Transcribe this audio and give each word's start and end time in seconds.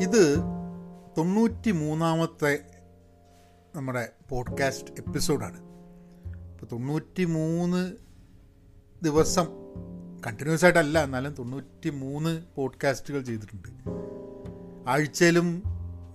ഇത് 0.00 0.38
തൊണ്ണൂറ്റി 1.18 1.70
മൂന്നാമത്തെ 1.70 2.58
നമ്മുടെ 3.76 4.12
പോഡ്കാസ്റ്റ് 4.28 4.90
എപ്പിസോഡാണ്. 4.98 5.58
ഇപ്പോൾ 6.52 6.66
തൊണ്ണൂറ്റി 6.72 7.24
മൂന്ന് 7.24 7.96
ദിവസം 9.02 9.46
കണ്ടിന്യൂസ് 10.26 10.64
ആയിട്ടല്ല 10.64 11.04
എന്നാലും 11.04 11.34
തൊണ്ണൂറ്റി 11.34 11.90
മൂന്ന് 11.90 12.42
പോഡ്കാസ്റ്റുകൾ 12.56 13.22
ചെയ്തിട്ടുണ്ട്. 13.22 13.68
ആഴ്ചയിലും 14.90 15.62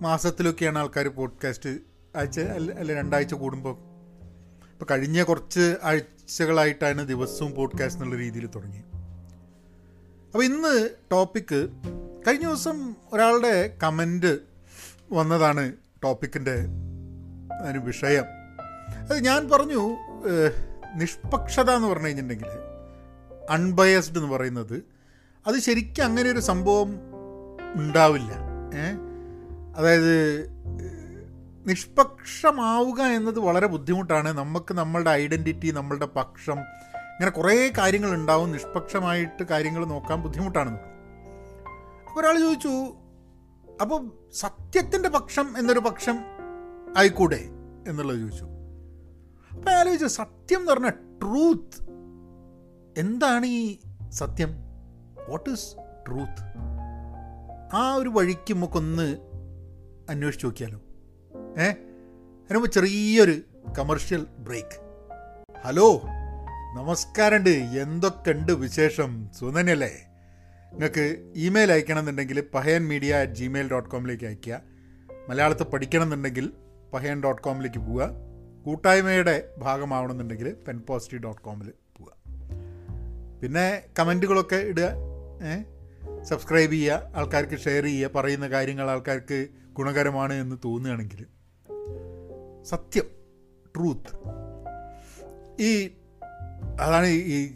മാസത്തിലൊക്കെയാണ് 0.02 0.78
ആൾക്കാർ 0.78 1.08
പോഡ്കാസ്റ്റ് 1.08 1.70
ആഴ്ച 2.16 2.40
അല്ല 2.40 2.92
രണ്ടാഴ്ച 2.92 3.34
കൂടുമ്പോൾ 3.34 3.76
ഇപ്പോൾ 4.72 4.86
കഴിഞ്ഞ 4.90 5.22
കുറച്ച് 5.22 5.76
ആഴ്ചകളായിട്ടാണ് 5.82 7.08
ദിവസവും 7.08 7.54
പോഡ്കാസ്റ്റ് 7.54 8.02
എന്നുള്ള 8.02 8.24
രീതിയിൽ 8.24 8.46
തുടങ്ങി 8.46 8.82
അപ്പോൾ 10.34 10.44
ഇന്ന് 10.44 10.88
ടോപ്പിക്ക് 11.12 11.58
കഴിഞ്ഞ 12.26 12.46
ദിവസം 12.46 12.94
ഒരാളുടെ 13.12 13.76
കമന്റ് 13.82 14.38
വന്നതാണ് 15.12 15.72
ടോപ്പിക്കിന്റെ 16.04 16.54
അതിന് 17.60 17.78
വിഷയം. 17.78 18.24
അത് 19.10 19.18
ഞാൻ 19.24 19.50
പറഞ്ഞു 19.50 19.82
നിഷ്പക്ഷത 20.94 21.70
എന്ന് 21.70 21.88
പറഞ്ഞു 21.88 22.06
കഴിഞ്ഞിട്ടുണ്ടെങ്കിൽ 22.06 22.50
അൺബയസ്ഡ് 23.50 24.18
എന്ന് 24.18 24.30
പറയുന്നത് 24.32 24.76
അത് 25.46 25.58
ശരിക്കും 25.58 26.04
അങ്ങനെ 26.04 26.30
ഒരു 26.30 26.40
സംഭവം 26.40 26.90
ഉണ്ടാവില്ല. 27.76 28.32
അതായത് 29.76 30.16
നിഷ്പക്ഷമാവുക 31.68 33.00
എന്നത് 33.02 33.38
വളരെ 33.38 33.66
ബുദ്ധിമുട്ടാണ്. 33.66 34.38
നമുക്ക് 34.38 34.74
നമ്മളുടെ 34.74 35.10
ഐഡന്റിറ്റി 35.10 35.70
നമ്മളുടെ 35.70 36.06
പക്ഷം 36.06 36.60
ഇങ്ങനെ 37.14 37.30
കുറേ 37.30 37.72
കാര്യങ്ങൾ 37.78 38.14
ഉണ്ടാവും 38.14 38.52
നിഷ്പക്ഷമായിട്ട് 38.52 39.42
കാര്യങ്ങൾ 39.42 39.84
നോക്കാൻ 39.84 40.22
ബുദ്ധിമുട്ടാണെന്ന്. 40.22 40.78
അപ്പോൾ 42.08 42.20
ഒരാൾ 42.20 42.38
ചോദിച്ചു 42.38 42.68
അപ്പോൾ 43.80 44.10
സത്യത്തിന്റെ 44.34 45.08
പക്ഷം 45.08 45.54
എന്നൊരു 45.58 45.78
പക്ഷം 45.78 46.18
ആയിക്കൂടെ? 46.96 47.40
എന്നുള്ളത് 47.88 48.18
ചോദിച്ചു. 48.20 48.44
അപ്പം 49.52 49.68
അയാൾ 49.68 49.84
ചോദിച്ചു 49.84 50.06
സത്യം 50.06 50.60
എന്ന് 50.60 50.72
പറഞ്ഞാൽ 50.72 50.90
ട്രൂത്ത്. 50.90 51.82
എന്താണ് 53.00 53.46
ഈ 53.46 53.78
സത്യം? 54.12 54.48
വാട്ട് 55.28 55.50
ഈസ് 55.50 55.74
ട്രൂത്ത് 56.08 56.54
ആ 57.72 57.94
ഒരു 57.94 58.08
വഴിക്ക് 58.08 58.54
നമുക്കൊന്ന് 58.54 59.16
അന്വേഷിച്ച് 60.10 60.46
നോക്കിയാലോ. 60.46 60.80
ഏ? 61.62 61.70
അതിനുമ്പോൾ 62.44 62.68
ചെറിയൊരു 62.68 63.40
കമർഷ്യൽ 63.78 64.26
ബ്രേക്ക് 64.38 64.80
ഹലോ 65.66 66.02
നമസ്കാരമുണ്ട് 66.76 67.50
എന്തൊക്കെയുണ്ട് 67.50 68.52
വിശേഷം? 68.52 69.28
സുനനല്ലേ 69.32 69.92
നിങ്ങൾക്ക് 70.72 71.32
ഇമെയിൽ 71.36 71.72
അയക്കണം 71.72 71.98
എന്നുണ്ടെങ്കിൽ 71.98 72.42
Pahayan 72.54 72.88
media 72.88 73.14
at 73.14 73.32
Gmail 73.32 73.70
dot 73.70 73.90
കോമിലേക്ക് 73.90 74.24
അയയ്ക്കുക. 74.24 74.60
മലയാളത്തിൽ 75.28 75.64
പഠിക്കണം 75.64 76.02
എന്നുണ്ടെങ്കിൽ 76.02 76.52
പഹയൻ 76.92 77.22
ഡോട്ട് 77.22 77.42
കോമിലേക്ക് 77.42 77.78
പോവുക. 77.78 78.10
കൂട്ടായ്മയുടെ 78.66 79.50
ഭാഗമാവണമെന്നുണ്ടെങ്കിൽ 79.58 80.52
പെൻ 80.68 80.80
പോസിറ്റീവ് 80.80 81.22
ഡോട്ട് 81.22 81.42
കോമിൽ 81.42 81.72
പോവുക. 81.98 82.12
പിന്നെ 83.42 83.82
കമന്റുകളൊക്കെ 83.98 84.56
ഇടുക 84.56 84.90
സബ്സ്ക്രൈബ് 86.22 86.72
ചെയ്യുക 86.72 87.12
ആൾക്കാർക്ക് 87.16 87.58
ഷെയർ 87.58 87.84
ചെയ്യുക 87.84 88.10
പറയുന്ന 88.14 88.48
കാര്യങ്ങൾ 88.48 88.90
ആൾക്കാർക്ക് 88.90 89.46
ഗുണകരമാണ് 89.72 90.34
എന്ന് 90.34 90.56
തോന്നുകയാണെങ്കിൽ. 90.64 91.26
സത്യം 92.62 93.04
ട്രൂത്ത്. 93.76 94.16
ഈ 95.62 95.90
അതാണ് 96.80 97.06
ഈ- 97.06 97.54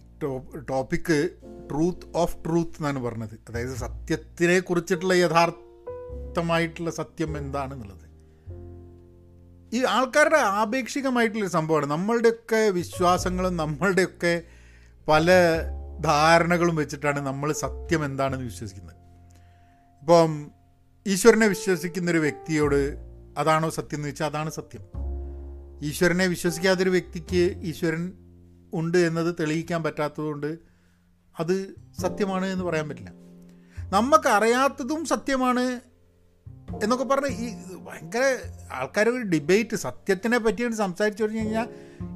ടോപ്പിക്ക് 0.70 1.30
ട്രൂത്ത് 1.70 2.16
ഓഫ് 2.16 2.36
ട്രൂത്ത് 2.44 2.70
എന്നാണ് 2.70 2.98
പറഞ്ഞത്. 2.98 3.38
അതായത് 3.48 3.68
സത്യത്തിനെ 3.68 4.60
കുറിച്ചിട്ടുള്ള 4.60 5.14
യഥാർത്ഥമായിട്ടുള്ള 5.14 6.90
സത്യം 6.90 7.38
എന്താണെന്നുള്ളത്. 7.38 8.08
ഈ 9.76 9.84
ആൾക്കാരുടെ 9.84 10.36
ആപേക്ഷികമായിട്ടുള്ള 10.36 11.48
സംഭവമാണ്. 11.48 11.86
നമ്മളുടെയൊക്കെ 11.86 12.70
വിശ്വാസങ്ങളും 12.70 13.56
നമ്മളുടെയൊക്കെ 13.56 14.42
പല 15.08 15.30
ധാരണകളും 16.04 16.76
വെച്ചിട്ടാണ് 16.76 17.20
നമ്മൾ 17.20 17.52
സത്യം 17.52 18.04
എന്താണെന്ന് 18.04 18.44
വിശ്വസിക്കുന്നത്. 18.44 18.96
ഇപ്പം 20.00 20.50
ഈശ്വരനെ 21.06 21.46
വിശ്വസിക്കുന്ന 21.46 22.10
ഒരു 22.10 22.18
വ്യക്തിയോട് 22.18 22.96
അതാണോ 23.38 23.70
സത്യം 23.70 23.96
എന്ന് 23.96 24.08
വെച്ചാൽ 24.08 24.26
അതാണ് 24.26 24.50
സത്യം. 24.50 24.82
ഈശ്വരനെ 25.82 26.26
വിശ്വസിക്കാത്തൊരു 26.26 26.90
വ്യക്തിക്ക് 26.90 27.58
ഈശ്വരൻ 27.58 28.27
ഉണ്ട് 28.74 28.98
എന്നത് 28.98 29.34
തെളിയിക്കാൻ 29.40 29.82
പറ്റാത്തതുകൊണ്ട് 29.82 30.58
അത് 31.40 31.74
സത്യമാണ് 32.00 32.46
എന്ന് 32.46 32.64
പറയാൻ 32.64 32.88
പറ്റില്ല. 32.88 33.10
നമുക്ക് 33.92 34.28
അറിയാത്തതും 34.28 35.04
സത്യമാണ് 35.04 35.80
എന്നൊക്കെ 36.82 37.04
പറഞ്ഞ് 37.04 37.28
ഈ 37.28 37.54
ഭയങ്കര 37.76 38.36
ആൾക്കാർ 38.72 39.08
ഒരു 39.08 39.22
ഡിബേറ്റ് 39.22 39.76
സത്യത്തിനെ 39.76 40.38
പറ്റിയാണ് 40.38 40.74
സംസാരിച്ചു 40.74 41.22
കഴിഞ്ഞ് 41.22 41.38
കഴിഞ്ഞാൽ 41.38 41.68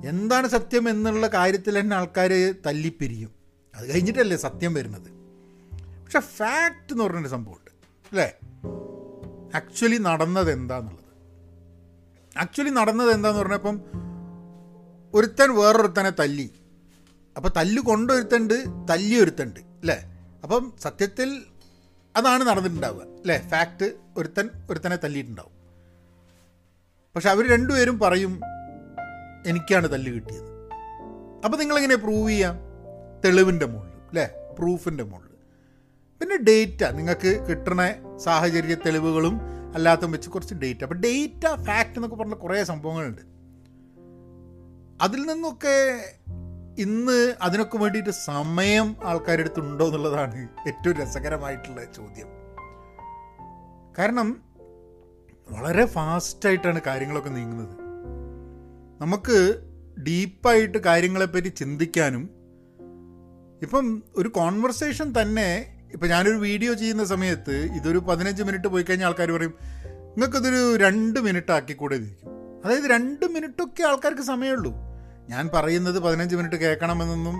എന്താണ് 0.04 0.48
സത്യം 0.48 0.88
എന്നുള്ള 0.88 1.26
കാര്യത്തിൽ 1.26 1.80
തന്നെ 1.80 1.96
ആൾക്കാർ 1.96 2.54
തല്ലിപ്പിരിയും. 2.66 3.30
അത് 3.74 3.94
കഴിഞ്ഞിട്ടല്ലേ 3.94 4.36
സത്യം 4.36 4.74
വരുന്നത്. 4.74 5.10
പക്ഷെ 6.04 6.20
ഫാക്റ്റ് 6.20 6.92
എന്ന് 6.92 7.04
പറഞ്ഞൊരു 7.04 7.28
സംഭവമുണ്ട്. 7.28 7.70
അല്ലേ? 8.12 8.38
ആക്ച്വലി 9.56 9.96
നടന്നത് 9.96 10.52
എന്താന്നുള്ളത്. 10.52 11.02
ആക്ച്വലി 12.38 12.70
നടന്നത് 12.70 13.10
എന്താന്ന് 13.10 13.40
പറഞ്ഞപ്പം 13.40 13.80
ഒരുത്തൻ 15.14 15.54
വേറൊരുത്തനെ 15.54 16.10
തല്ലി. 16.10 16.50
അപ്പോൾ 17.36 17.48
തല്ല് 17.56 17.82
കൊണ്ടൊരുത്തണ്ട് 17.82 18.64
തല്ലി 18.90 19.16
ഒരുത്തണ്ട് 19.16 19.60
അല്ലേ? 19.60 20.04
അപ്പം 20.42 20.72
സത്യത്തിൽ 20.82 21.42
അതാണ് 22.16 22.44
നടന്നിട്ടുണ്ടാവുക 22.44 23.02
അല്ലേ? 23.02 23.48
ഫാക്റ്റ് 23.48 23.92
ഒരുത്തൻ 24.16 24.50
ഒരുത്തനെ 24.70 24.96
തല്ലിയിട്ടുണ്ടാവും. 24.96 25.52
പക്ഷെ 27.16 27.30
അവർ 27.30 27.50
രണ്ടുപേരും 27.50 27.98
പറയും 27.98 28.40
എനിക്കാണ് 29.46 29.92
തല്ല് 29.92 30.12
കിട്ടിയത്. 30.12 30.52
അപ്പോൾ 31.44 31.56
നിങ്ങളെങ്ങനെ 31.56 31.94
പ്രൂവ് 31.94 32.30
ചെയ്യാം? 32.30 32.58
തെളിവിന്റെ 33.24 33.66
മുകളിൽ 33.66 33.92
അല്ലേ? 33.92 34.30
പ്രൂഫിന്റെ 34.58 35.04
മുകളിൽ. 35.04 35.28
പിന്നെ 36.20 36.36
ഡേറ്റ 36.36 36.84
നിങ്ങൾക്ക് 36.84 37.46
കിട്ടുന്ന 37.50 38.16
സാഹചര്യ 38.16 38.74
തെളിവുകളും 38.74 39.40
അല്ലാത്ത 39.74 40.04
വെച്ച് 40.04 40.30
കുറച്ച് 40.30 40.54
ഡേറ്റ 40.54 40.82
അപ്പോൾ 40.82 40.94
ഡേറ്റ 40.94 41.64
ഫാക്റ്റ് 41.66 41.94
എന്നൊക്കെ 41.94 42.16
പറഞ്ഞ 42.16 42.34
കുറേ 42.34 42.64
സംഭവങ്ങളുണ്ട്. 42.64 43.31
അതിൽ 45.02 45.22
നിന്നൊക്കെ 45.22 46.04
ഇന്ന് 46.78 47.34
അതിനൊക്കെ 47.42 47.78
വേണ്ടിയിട്ട് 47.78 48.10
സമയം 48.10 48.96
ആൾക്കാരെടുത്തുണ്ടോ 49.04 49.86
എന്നുള്ളതാണ് 49.86 50.48
ഏറ്റവും 50.66 50.96
രസകരമായിട്ടുള്ള 50.96 51.84
ചോദ്യം. 51.84 52.26
കാരണം 53.98 54.42
വളരെ 55.50 55.86
ഫാസ്റ്റായിട്ടാണ് 55.86 56.80
കാര്യങ്ങളൊക്കെ 56.86 57.28
നീങ്ങുന്നത്. 57.28 57.76
നമുക്ക് 59.00 59.62
ഡീപ്പായിട്ട് 60.00 60.78
കാര്യങ്ങളെപ്പറ്റി 60.78 61.48
ചിന്തിക്കാനും 61.48 62.30
ഇപ്പം 63.62 64.02
ഒരു 64.16 64.28
കോൺവെർസേഷൻ 64.28 65.12
തന്നെ 65.20 65.78
ഇപ്പം 65.92 66.08
ഞാനൊരു 66.08 66.36
വീഡിയോ 66.36 66.74
ചെയ്യുന്ന 66.74 67.04
സമയത്ത് 67.04 67.68
ഇതൊരു 67.76 67.98
പതിനഞ്ച് 67.98 68.42
മിനിറ്റ് 68.42 68.68
പോയി 68.68 68.82
കഴിഞ്ഞാൽ 68.82 69.06
ആൾക്കാർ 69.06 69.30
പറയും 69.30 69.54
നിങ്ങൾക്കിതൊരു 69.94 70.76
രണ്ട് 70.76 71.20
മിനിറ്റ് 71.20 71.52
ആക്കിക്കൂടെ 71.52 71.94
ഇരിക്കും. 71.94 72.30
അതായത് 72.64 72.90
രണ്ട് 72.90 73.26
മിനിറ്റൊക്കെ 73.26 73.82
ആൾക്കാർക്ക് 73.82 74.22
സമയമുള്ളൂ. 74.22 74.91
ഞാൻ 75.28 75.50
പറയുന്നത് 75.54 76.00
പതിനഞ്ച് 76.00 76.36
മിനിറ്റ് 76.36 76.56
കേൾക്കണമെന്നൊന്നും 76.56 77.34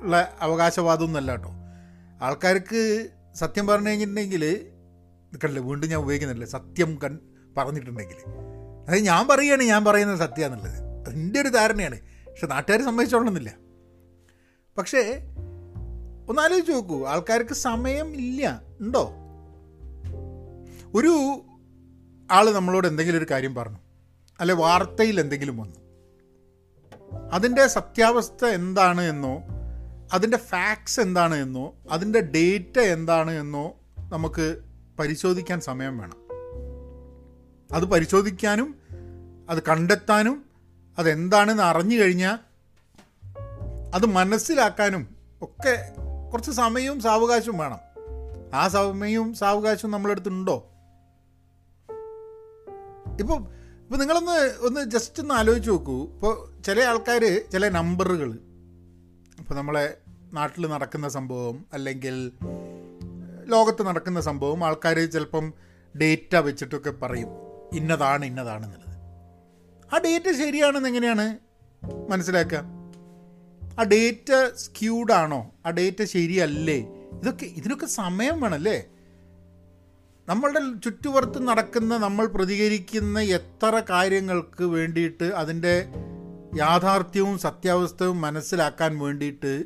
ഉള്ള 0.00 0.36
അവകാശവാദമൊന്നുമല്ല 0.40 1.30
കേട്ടോ. 1.30 1.50
ആൾക്കാർക്ക് 2.22 3.08
സത്യം 3.34 3.66
പറഞ്ഞു 3.66 3.88
കഴിഞ്ഞിട്ടുണ്ടെങ്കിൽ 3.88 4.66
കണ്ടില്ലേ 5.34 5.62
വീണ്ടും 5.62 5.90
ഞാൻ 5.90 5.98
ഉപയോഗിക്കുന്നില്ല? 6.00 6.44
സത്യം 6.44 6.98
കൺ 7.04 7.18
പറഞ്ഞിട്ടുണ്ടെങ്കിൽ. 7.56 8.16
അതായത് 8.88 9.04
ഞാൻ 9.04 9.28
പറയുകയാണ് 9.28 9.62
ഞാൻ 9.62 9.84
പറയുന്നത് 9.84 10.18
സത്യമാണെന്നുള്ളത്. 10.18 11.08
അതിന്റെ 11.08 11.40
ഒരു 11.40 11.48
ധാരണയാണ്. 11.48 12.00
പക്ഷെ 12.00 12.46
നാട്ടുകാർ 12.46 12.84
സമ്മതിച്ചോളണമെന്നില്ല. 12.84 13.54
പക്ഷേ 14.78 15.22
ഒന്നാലോചിച്ച് 16.28 16.72
നോക്കൂ. 16.72 17.06
ആൾക്കാർക്ക് 17.06 17.54
സമയം 17.54 18.14
ഇല്ല. 18.14 18.62
ഉണ്ടോ? 18.80 19.12
ഒരു 20.94 21.42
ആൾ 22.30 22.50
നമ്മളോട് 22.50 22.86
എന്തെങ്കിലും 22.86 23.18
ഒരു 23.18 23.26
കാര്യം 23.30 23.54
പറഞ്ഞു. 23.54 23.78
അല്ലെ 24.40 24.54
വാർത്തയിൽ 24.54 25.20
എന്തെങ്കിലും 25.20 25.56
വന്നു. 25.56 25.81
അതിന്റെ 27.32 27.66
സത്യാവസ്ഥ 27.66 28.44
എന്താണ് 28.44 29.00
എന്നോ 29.00 29.42
അതിന്റെ 30.12 30.36
ഫാക്ട്സ് 30.36 31.00
എന്താണ് 31.00 31.34
എന്നോ 31.34 31.74
അതിന്റെ 31.90 32.20
ഡേറ്റ 32.20 32.78
എന്താണ് 32.78 33.30
എന്നോ 33.30 33.74
നമുക്ക് 34.12 34.60
പരിശോധിക്കാൻ 34.98 35.60
സമയം 35.60 35.98
വേണം. 35.98 36.16
അത് 37.72 37.84
പരിശോധിക്കാനും 37.84 38.74
അത് 39.50 39.62
കണ്ടെത്താനും 39.62 40.44
അതെന്താണെന്ന് 40.98 41.62
അറിഞ്ഞു 41.62 41.96
കഴിഞ്ഞാൽ 41.96 42.38
അത് 43.94 44.06
മനസ്സിലാക്കാനും 44.06 45.16
ഒക്കെ 45.42 45.92
കുറച്ച് 46.32 46.50
സമയവും 46.50 47.00
സാവകാശവും 47.00 47.58
വേണം. 47.58 47.78
ആ 48.54 48.68
സമയവും 48.68 49.34
സാവകാശവും 49.34 49.92
നമ്മളെടുത്തുണ്ടോ? 49.92 50.68
ഇപ്പോൾ 53.20 53.61
ഇപ്പോൾ 53.92 54.00
നിങ്ങളൊന്ന് 54.00 54.66
ഒന്ന് 54.66 54.90
ജസ്റ്റ് 54.90 55.22
ഒന്ന് 55.22 55.34
ആലോചിച്ച് 55.34 55.70
നോക്കൂ. 55.70 55.96
ഇപ്പോൾ 56.14 56.62
ചില 56.62 56.80
ആൾക്കാർ 56.80 57.44
ചില 57.52 57.68
നമ്പറുകൾ 57.68 58.30
ഇപ്പോൾ 59.38 59.54
നമ്മളെ 59.54 59.98
നാട്ടിൽ 60.32 60.66
നടക്കുന്ന 60.66 61.08
സംഭവം 61.08 61.66
അല്ലെങ്കിൽ 61.72 62.32
ലോകത്ത് 63.46 63.82
നടക്കുന്ന 63.86 64.20
സംഭവം 64.20 64.64
ആൾക്കാർ 64.64 64.98
ചിലപ്പം 65.04 65.52
ഡേറ്റ 66.00 66.36
വെച്ചിട്ടൊക്കെ 66.36 66.90
പറയും. 66.90 67.28
ഇന്നതാണ് 67.72 68.24
ഇന്നതാണ് 68.24 68.24
ഇന്നതാണെന്നുള്ളത് 68.24 68.96
ആ 69.94 69.98
ഡേറ്റ 69.98 70.36
ശരിയാണെന്ന് 70.36 70.88
എങ്ങനെയാണ് 70.88 71.38
മനസ്സിലാക്കുക? 72.08 72.62
ആ 73.80 73.82
ഡേറ്റ 73.82 74.32
സ്ക്യൂഡാണോ 74.56 75.52
ആ 75.66 75.70
ഡേറ്റ 75.70 76.02
ശരിയല്ലേ? 76.04 76.78
ഇതൊക്കെ 77.22 77.44
ഇതിനൊക്കെ 77.44 77.86
സമയം 77.86 78.40
വേണമല്ലേ 78.40 78.84
നമ്മളുടെ 80.28 80.60
ചുറ്റുപുറത്ത് 80.84 81.48
നടക്കുന്ന 81.48 81.96
നമ്മൾ 81.96 82.26
പ്രതികരിക്കുന്ന 82.26 83.20
എത്ര 83.20 83.82
കാര്യങ്ങൾക്ക് 83.90 84.64
വേണ്ടിയിട്ട് 84.64 85.24
അതിന്റെ 85.24 85.84
യാഥാർത്ഥ്യവും 86.56 87.38
സത്യാവസ്ഥയും 87.38 88.20
മനസ്സിലാക്കാൻ 88.20 88.98
വേണ്ടിയിട്ട് 88.98 89.64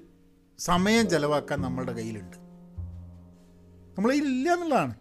സമയം 0.59 1.11
ചിലവാക്കാൻ 1.11 1.61
നമ്മളുടെ 1.61 1.93
കയ്യിലുണ്ട്. 1.93 2.37
നമ്മളെ 3.99 4.15
ഇല്ല 4.15 4.53
എന്നുള്ളതാണ്. 4.53 4.95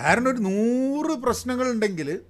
കാരണം 0.00 0.30
ഒരു 0.30 0.38
നൂറ് 0.38 1.18
പ്രശ്നങ്ങളുണ്ടെങ്കിൽ 1.18 2.20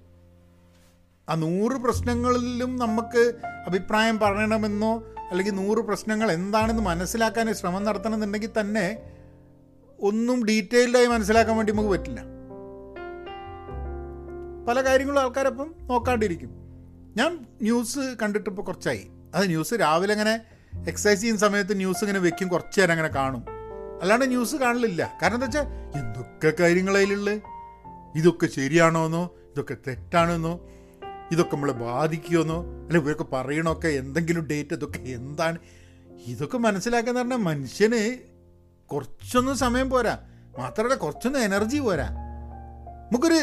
ആ 1.29 1.35
നൂറ് 1.35 1.71
പ്രശ്നങ്ങളിലും 1.71 2.75
നമുക്ക് 2.75 3.33
അഭിപ്രായം 3.67 4.19
പറയണമെന്നോ 4.19 5.03
അല്ലെങ്കിൽ 5.29 5.53
നൂറ് 5.53 5.77
പ്രശ്നങ്ങൾ 5.77 6.31
എന്താണെന്ന് 6.31 6.83
മനസ്സിലാക്കാൻ 6.83 7.53
ശ്രമം 7.53 7.83
നടത്തണമെന്നുണ്ടെങ്കിൽ 7.83 8.49
തന്നെ 8.59 8.99
ഒന്നും 10.01 10.45
ഡീറ്റെയിൽഡായി 10.45 11.05
മനസ്സിലാക്കാൻ 11.05 11.57
വേണ്ടി 11.57 11.73
നമുക്ക് 11.73 11.89
പറ്റില്ല. 11.89 12.23
പല 14.67 14.81
കാര്യങ്ങളും 14.81 15.21
ആൾക്കാരപ്പം 15.21 15.75
നോക്കാണ്ടിരിക്കും. 15.81 16.49
ഞാൻ 17.17 17.45
ന്യൂസ് 17.61 17.99
കണ്ടിട്ടിപ്പോൾ 18.21 18.61
കുറച്ചായി. 18.61 19.07
അത് 19.35 19.47
ന്യൂസ് 19.47 19.73
രാവിലെ 19.73 20.11
അങ്ങനെ 20.11 20.41
എക്സസൈസ് 20.87 21.21
ചെയ്യുന്ന 21.21 21.41
സമയത്ത് 21.41 21.77
ന്യൂസ് 21.77 22.03
ഇങ്ങനെ 22.03 22.19
വെക്കും 22.19 22.47
കുറച്ച് 22.47 22.79
നേരം 22.79 22.91
അങ്ങനെ 22.91 23.07
കാണും. 23.07 23.45
അല്ലാണ്ട് 24.01 24.25
ന്യൂസ് 24.25 24.55
കാണലില്ല. 24.55 25.17
കാരണം 25.21 25.35
എന്താ 25.35 25.45
വെച്ചാൽ 25.45 25.63
എന്തൊക്കെ 25.99 26.63
കാര്യങ്ങളതിലുള്ളത് 26.63 27.41
ഇതൊക്കെ 28.15 28.47
ശരിയാണോ 28.47 29.05
എന്നോ 29.05 29.35
ഇതൊക്കെ 29.51 29.77
തെറ്റാണെന്നോ? 29.87 30.69
ഇതൊക്കെ 31.31 31.55
നമ്മളെ 31.55 31.73
ബാധിക്കുമെന്നോ 31.73 32.61
അല്ലെ 32.61 32.99
ഇവരൊക്കെ 32.99 33.23
പറയണമൊക്കെ 33.23 33.87
എന്തെങ്കിലും 33.87 34.47
ഡേറ്റ് 34.47 34.73
ഇതൊക്കെ 34.73 34.99
എന്താണ്? 34.99 35.57
ഇതൊക്കെ 36.27 36.57
മനസ്സിലാക്കാന്ന് 36.57 37.19
പറഞ്ഞാൽ 37.19 37.37
മനുഷ്യന് 37.37 38.17
കുറച്ചൊന്നും 38.91 39.57
സമയം 39.57 39.89
പോരാ. 39.89 40.17
മാത്രമല്ല 40.57 40.95
കുറച്ചൊന്നും 40.95 41.39
എനർജി 41.39 41.79
പോരാ. 41.79 42.07
നമുക്കൊരു 43.09 43.39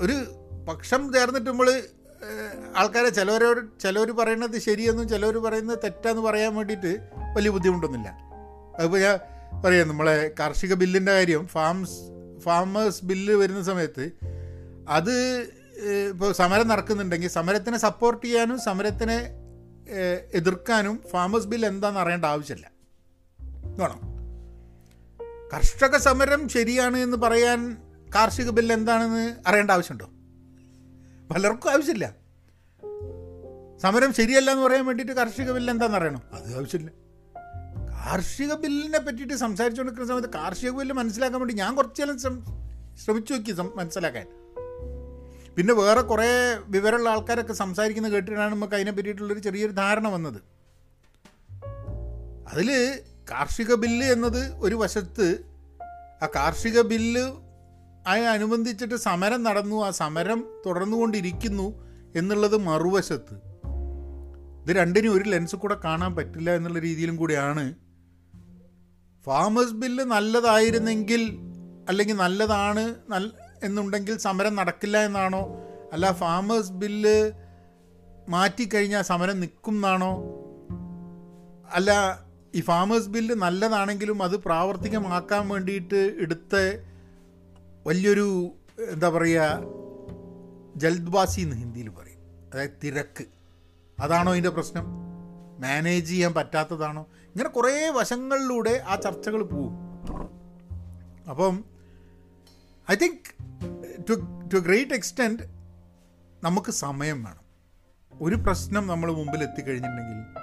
ഒരു 0.00 0.16
പക്ഷം 0.68 1.12
ചേർന്നിട്ട് 1.12 1.50
നമ്മൾ 1.50 1.82
ആൾക്കാരെ 2.76 3.08
ചിലവരോട് 3.08 3.80
ചിലവർ 3.80 4.10
പറയുന്നത് 4.10 4.58
ശരിയെന്നും 4.58 5.08
ചിലവർ 5.08 5.38
പറയുന്നത് 5.38 5.78
തെറ്റാന്ന് 5.84 6.22
പറയാൻ 6.22 6.54
വേണ്ടിയിട്ട് 6.54 7.08
വലിയ 7.36 7.50
ബുദ്ധിമുട്ടൊന്നുമില്ല. 7.50 8.10
അതിപ്പോൾ 8.78 9.00
ഞാൻ 9.00 9.18
പറയാം 9.64 9.88
നമ്മളെ 9.88 10.30
കാർഷിക 10.40 10.74
ബില്ലിന്റെ 10.74 11.12
കാര്യം 11.12 11.46
ഫാംസ് 11.46 11.96
ഫാമേഴ്സ് 12.40 13.04
ബില്ല് 13.04 13.34
വരുന്ന 13.34 13.62
സമയത്ത് 13.62 14.10
അത് 14.88 15.14
ഇപ്പോൾ 16.10 16.32
സമരം 16.32 16.68
നടക്കുന്നുണ്ടെങ്കിൽ 16.68 17.28
സമരത്തിനെ 17.28 17.78
സപ്പോർട്ട് 17.78 18.26
ചെയ്യാനും 18.26 18.58
സമരത്തിനെ 18.60 19.18
എതിർക്കാനും 20.34 21.02
ഫാമേഴ്സ് 21.10 21.46
ബില്ല് 21.46 21.68
എന്താണെന്ന് 21.68 22.00
അറിയേണ്ട 22.00 22.24
ആവശ്യമില്ല. 22.24 22.70
വേണം. 23.64 24.09
കർഷക 25.52 25.96
സമരം 25.96 26.48
ശരിയാണ് 26.48 26.96
എന്ന് 26.96 27.16
പറയാൻ 27.16 27.76
കാർഷിക 28.14 28.50
ബില്ല് 28.50 28.74
എന്താണെന്ന് 28.74 29.36
അറിയേണ്ട 29.46 29.70
ആവശ്യമുണ്ടോ? 29.70 30.06
പലർക്കും 31.34 31.70
ആവശ്യമില്ല. 31.70 32.14
സമരം 33.78 34.12
ശരിയല്ല 34.12 34.50
എന്ന് 34.50 34.62
പറയാൻ 34.62 34.86
വേണ്ടിയിട്ട് 34.86 35.12
കാർഷിക 35.12 35.52
ബില്ല് 35.52 35.72
എന്താണെന്ന് 35.72 35.98
അറിയണം? 35.98 36.22
അത് 36.32 36.56
ആവശ്യമില്ല. 36.56 36.90
കാർഷിക 37.88 38.54
ബില്ലിനെ 38.54 38.98
പറ്റിയിട്ട് 38.98 39.34
സംസാരിച്ചുകൊണ്ടിരിക്കുന്ന 39.34 40.08
സമയത്ത് 40.08 40.38
കാർഷിക 40.38 40.70
ബില്ല് 40.70 40.94
മനസ്സിലാക്കാൻ 40.94 41.40
വേണ്ടി 41.40 41.54
ഞാൻ 41.54 41.74
കുറച്ചെല്ലാം 41.74 42.18
ശ്രമിച്ചു 43.04 43.34
നോക്കി 43.34 43.52
മനസ്സിലാക്കാൻ. 43.52 44.26
പിന്നെ 45.54 45.74
വേറെ 45.74 46.00
കുറേ 46.00 46.56
വിവരമുള്ള 46.66 47.10
ആൾക്കാരൊക്കെ 47.10 47.52
സംസാരിക്കുന്ന 47.52 48.08
കേട്ടിട്ടാണ് 48.08 48.54
നമുക്ക് 48.54 48.74
അതിനെ 48.74 48.92
പറ്റിയിട്ടുള്ളൊരു 48.92 49.40
ചെറിയൊരു 49.40 49.72
ധാരണ 49.72 50.08
വന്നത്. 50.08 50.42
അതിൽ 52.48 53.00
കാർഷിക 53.30 53.74
ബില്ല് 53.74 54.06
എന്നത് 54.06 54.52
ഒരു 54.52 54.74
വശത്ത് 54.74 55.44
ആ 56.22 56.28
കാർഷിക 56.36 56.80
ബില്ല് 56.80 57.24
അനുബന്ധിച്ചിട്ട് 58.08 58.94
സമരം 58.94 59.42
നടന്നു 59.42 59.84
ആ 59.84 59.90
സമരം 59.90 60.48
തുടർന്നുകൊണ്ടിരിക്കുന്നു 60.66 61.86
എന്നുള്ളത് 62.16 62.56
മറുവശത്ത്. 62.56 63.34
ഇത് 64.62 64.76
രണ്ടിനും 64.76 65.14
ഒരു 65.14 65.24
ലെൻസ് 65.24 65.56
കൂടെ 65.56 65.76
കാണാൻ 65.84 66.16
പറ്റില്ല 66.16 66.50
എന്നുള്ള 66.50 66.78
രീതിയിലും 66.78 67.16
കൂടിയാണ്. 67.16 67.74
ഫാമേഴ്സ് 69.24 69.72
ബില്ല് 69.72 70.04
നല്ലതായിരുന്നെങ്കിൽ 70.04 71.38
അല്ലെങ്കിൽ 71.88 72.14
നല്ലതാണ് 72.14 72.94
എന്നുണ്ടെങ്കിൽ 73.62 74.18
സമരം 74.18 74.54
നടക്കില്ല 74.54 74.98
എന്നാണോ? 74.98 75.48
അല്ല 75.92 76.12
ഫാമേഴ്സ് 76.12 76.72
ബില്ല് 76.72 77.32
മാറ്റിക്കഴിഞ്ഞാൽ 78.28 79.02
സമരം 79.02 79.40
നിൽക്കും 79.40 79.72
എന്നാണോ? 79.72 80.12
അല്ല 81.72 81.90
ഈ 82.54 82.60
ഫാമേഴ്സ് 82.60 83.08
ബില്ല് 83.08 83.34
നല്ലതാണെങ്കിലും 83.34 84.22
അത് 84.22 84.36
പ്രാവർത്തികമാക്കാൻ 84.36 85.48
വേണ്ടിയിട്ട് 85.48 86.16
എടുത്ത 86.20 86.82
വലിയൊരു 87.86 88.52
എന്താ 88.90 89.08
പറയുക 89.08 89.60
ജൽദ്ബാസി 90.76 91.40
എന്ന് 91.40 91.56
ഹിന്ദിയിൽ 91.56 91.88
പറയും. 91.88 92.18
അതായത് 92.54 92.70
തിരക്ക്. 92.84 93.24
അതാണോ 94.00 94.32
അതിന്റെ 94.32 94.50
പ്രശ്നം? 94.50 94.84
മാനേജ് 95.60 96.08
ചെയ്യാൻ 96.08 96.34
പറ്റാത്തതാണോ? 96.34 97.06
ഇങ്ങനെ 97.12 97.48
കുറേ 97.48 97.88
വശങ്ങളിലൂടെ 97.88 98.84
ആ 98.86 98.96
ചർച്ചകൾ 98.96 99.42
പോവും 99.42 99.72
അപ്പം 101.30 101.64
I 102.90 102.94
think 102.94 103.34
to 104.10 104.14
to 104.54 104.58
great 104.58 104.92
extent 104.92 105.42
നമുക്ക് 106.44 106.70
സമയം 106.70 107.24
വേണം. 107.24 107.50
ഒരു 108.22 108.34
പ്രശ്നം 108.34 108.86
നമ്മൾ 108.86 109.12
മുമ്പിൽ 109.12 109.42
എത്തിക്കഴിഞ്ഞിട്ടുണ്ടെങ്കിൽ 109.42 110.39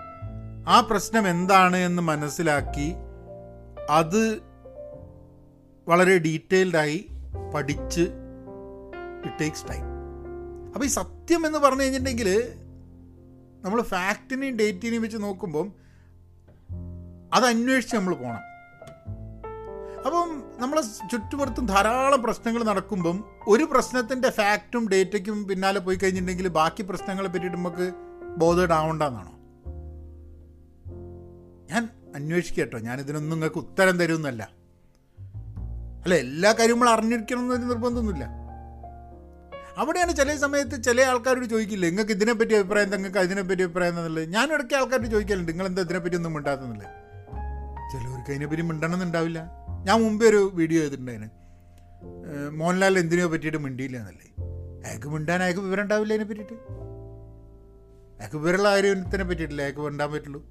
ആ 0.68 0.81
പ്രശ്നം 0.81 1.28
എന്താണ് 1.28 1.78
എന്ന് 1.78 2.02
മനസ്സിലാക്കി 2.02 2.88
അത് 3.90 4.22
വളരെ 5.88 6.18
ഡീറ്റെയിൽഡായി 6.18 6.98
പഠിച്ച് 7.54 8.06
ഇറ്റ് 9.19 9.38
ടേക്സ് 9.42 9.68
ടൈം 9.69 9.86
അപ്പോൾ 10.74 10.86
ഈ 10.86 10.88
സത്യം 10.96 11.48
എന്ന് 11.48 11.60
പറഞ്ഞു 11.60 11.81
കഴിഞ്ഞിട്ടുണ്ടെങ്കിൽ 11.81 12.30
നമ്മൾ 13.64 13.81
ഫാക്റ്റിനെയും 13.81 14.58
ഡേറ്റിനെയും 14.58 15.02
വെച്ച് 15.02 15.18
നോക്കുമ്പം 15.18 15.68
അത് 17.34 17.46
അന്വേഷിച്ച് 17.46 17.96
നമ്മൾ 17.96 18.13
പോകണം 18.16 18.44
അപ്പം 20.06 20.28
നമ്മളെ 20.60 20.82
ചുറ്റുപുറത്തും 21.12 21.65
ധാരാളം 21.65 22.24
പ്രശ്നങ്ങൾ 22.24 22.63
നടക്കുമ്പം 22.63 23.18
ഒരു 23.48 23.63
പ്രശ്നത്തിന്റെ 23.63 24.30
ഫാക്റ്റും 24.30 24.89
ഡേറ്റയ്ക്കും 24.89 25.48
പിന്നാലെ 25.48 25.80
പോയി 25.80 25.98
കഴിഞ്ഞിട്ടുണ്ടെങ്കിൽ 25.98 26.48
ബാക്കി 26.51 26.84
പ്രശ്നങ്ങളെ 26.84 27.27
പറ്റിയിട്ട് 27.27 27.58
നമുക്ക് 27.58 27.88
ബോധേഡ് 28.38 28.72
ആവണ്ടെന്നാണോ? 28.72 29.34
ഞാൻ 31.71 31.83
അന്വേഷിക്കട്ടോ 32.15 32.77
ഞാൻ 32.88 32.97
ഇതിനൊന്നും 33.03 33.36
നിങ്ങൾക്ക് 33.36 33.59
ഉത്തരം 33.63 33.95
തരുമെന്നല്ല. 34.00 34.43
അല്ല 36.03 36.15
എല്ലാ 36.25 36.51
കാര്യവും 36.51 36.79
നമ്മൾ 36.79 36.89
അറിഞ്ഞിരിക്കണം 36.95 37.41
എന്നൊരു 37.45 37.65
നിർബന്ധമൊന്നുമില്ല. 37.71 38.25
അവിടെയാണ് 39.81 40.12
ചില 40.19 40.36
സമയത്ത് 40.43 40.75
ചില 40.83 41.01
ആൾക്കാരോട് 41.01 41.47
ചോദിക്കില്ല 41.53 41.86
നിങ്ങൾക്ക് 41.89 42.13
ഇതിനെപ്പറ്റി 42.17 42.53
അഭിപ്രായം 42.59 42.89
നിങ്ങൾക്ക് 42.91 43.19
അതിനെപ്പറ്റി 43.24 43.63
അഭിപ്രായം 43.65 43.93
എന്നുള്ളത്. 44.00 44.29
ഞാൻ 44.36 44.47
ഇടയ്ക്ക് 44.53 44.75
ആൾക്കാരോട് 44.79 45.09
ചോദിക്കലുണ്ട് 45.15 45.51
നിങ്ങൾ 45.51 45.67
എന്താ 45.71 45.81
ഇതിനെപ്പറ്റി 45.88 46.15
ഒന്നും 46.15 46.33
മിണ്ടാത്തുന്നില്ല 46.33 46.86
ചിലവർക്ക് 47.91 48.31
അതിനെപ്പറ്റി 48.31 48.63
മിണ്ടണമെന്നുണ്ടാവില്ല 48.69 49.39
ഞാൻ 49.88 49.97
മുമ്പേ 50.03 50.25
ഒരു 50.29 50.41
വീഡിയോ 50.59 50.79
ചെയ്തിട്ടുണ്ടായിരുന്നു. 50.81 51.33
മോഹൻലാൽ 52.59 53.00
എന്തിനോ 53.00 53.27
പറ്റിയിട്ട് 53.33 53.59
മിണ്ടിയില്ല 53.65 53.97
എന്നല്ലേ? 53.97 54.27
അയാൾക്ക് 54.86 55.09
മിണ്ടാൻ 55.13 55.39
അയാൾക്ക് 55.43 55.63
വിവരം 55.67 55.83
ഉണ്ടാവില്ല 55.83 56.13
അതിനെ 56.13 56.27
പറ്റിയിട്ട് 56.29 56.57
അയാൾക്ക് 58.17 58.38
വിവരമുള്ള 58.38 58.69
കാര്യത്തിനെ 58.74 59.25
പറ്റിയിട്ടില്ല 59.29 59.62
അയാൾക്ക് 59.65 59.81
മിണ്ടാൻ 59.88 60.09
പറ്റുള്ളൂ. 60.13 60.41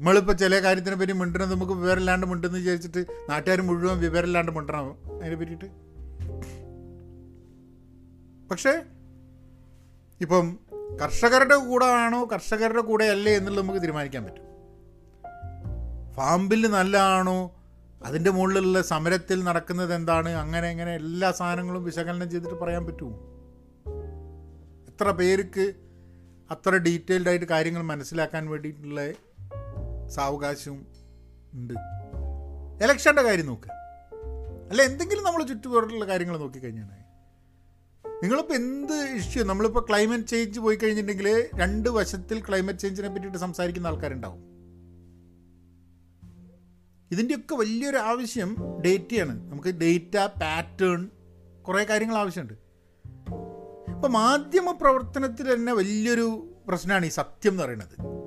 നമ്മളിപ്പോൾ 0.00 0.32
ചില 0.32 0.62
കാര്യത്തിനെ 0.62 0.96
പറ്റി 0.96 1.12
മിണ്ടണം 1.12 1.50
നമുക്ക് 1.50 1.72
വിവരമില്ലാണ്ട് 1.72 2.26
മിണ്ടെന്ന് 2.26 2.58
വിചാരിച്ചിട്ട് 2.58 3.04
നാട്ടുകാർ 3.30 3.60
മുഴുവൻ 3.60 3.98
വിവരമില്ലാണ്ട് 3.98 4.52
മിണ്ടണം? 4.52 5.16
അതിനെ 5.22 5.36
പറ്റിയിട്ട്? 5.36 5.64
പക്ഷേ 8.48 8.82
ഇപ്പം 10.20 10.58
കർഷകരുടെ 11.02 11.56
കൂടെ 11.56 11.86
ആണോ 11.86 12.28
കർഷകരുടെ 12.32 12.80
കൂടെ 12.80 13.04
അല്ലേ 13.04 13.36
എന്നുള്ളത് 13.36 13.64
നമുക്ക് 13.64 13.82
തീരുമാനിക്കാൻ 13.82 14.24
പറ്റും. 14.24 14.44
ഫാം 16.14 16.48
ബില്ല് 16.48 16.68
നല്ലതാണോ 16.68 17.56
അതിന്റെ 18.04 18.30
മുകളിലുള്ള 18.30 18.82
സമരത്തിൽ 18.82 19.44
നടക്കുന്നത് 19.44 19.94
എന്താണ്? 19.94 20.28
അങ്ങനെ 20.28 20.70
ഇങ്ങനെ 20.70 20.94
എല്ലാ 20.94 21.30
സാധനങ്ങളും 21.30 21.84
വിശകലനം 21.84 22.30
ചെയ്തിട്ട് 22.30 22.54
പറയാൻ 22.54 22.86
പറ്റുമോ? 22.86 23.10
എത്ര 24.88 25.10
പേർക്ക് 25.10 25.74
അത്ര 26.50 26.70
ഡീറ്റെയിൽഡായിട്ട് 26.70 27.46
കാര്യങ്ങൾ 27.46 27.82
മനസ്സിലാക്കാൻ 27.82 28.50
വേണ്ടിയിട്ടുള്ള 28.50 29.00
സാവകാശവും 30.10 30.86
ഉണ്ട്. 31.52 31.74
ഇലക്ഷന്റെ 32.84 33.22
കാര്യം 33.22 33.46
നോക്കുക 33.46 33.70
അല്ല 34.70 34.82
എന്തെങ്കിലും 34.82 35.24
നമ്മൾ 35.24 35.42
ചുറ്റുപാടുള്ള 35.42 36.04
കാര്യങ്ങൾ 36.04 36.38
നോക്കിക്കഴിഞ്ഞാൽ 36.38 37.00
നിങ്ങളിപ്പോൾ 38.22 38.54
എന്ത് 38.54 38.92
ഇഷ്യൂ 38.92 39.44
നമ്മളിപ്പോൾ 39.44 39.86
ക്ലൈമറ്റ് 39.88 40.28
ചേഞ്ച് 40.28 40.60
പോയി 40.60 40.76
കഴിഞ്ഞിട്ടുണ്ടെങ്കിൽ 40.76 41.46
രണ്ട് 41.54 41.88
വശത്തിൽ 41.88 42.42
ക്ലൈമറ്റ് 42.48 42.78
ചേഞ്ചിനെ 42.78 43.08
പറ്റിയിട്ട് 43.08 43.38
സംസാരിക്കുന്ന 43.38 43.86
ആൾക്കാരുണ്ടാവും. 43.86 44.50
ഇതിന്റെയൊക്കെ 47.10 47.54
വലിയൊരു 47.54 47.96
ആവശ്യം 47.96 48.56
ഡേറ്റയാണ് 48.86 49.50
നമുക്ക് 49.50 49.68
ഡേറ്റ 49.68 50.16
പാറ്റേൺ 50.26 51.10
കുറേ 51.62 51.84
കാര്യങ്ങൾ 51.84 52.16
ആവശ്യമുണ്ട്. 52.16 52.54
ഇപ്പം 53.90 54.12
മാധ്യമ 54.12 54.72
പ്രവർത്തനത്തിൽ 54.72 55.54
തന്നെ 55.54 55.72
വലിയൊരു 55.72 56.56
പ്രശ്നമാണ് 56.68 57.06
ഈ 57.06 57.08
സത്യം 57.08 57.52
എന്ന് 57.52 57.62
പറയുന്നത്. 57.62 58.19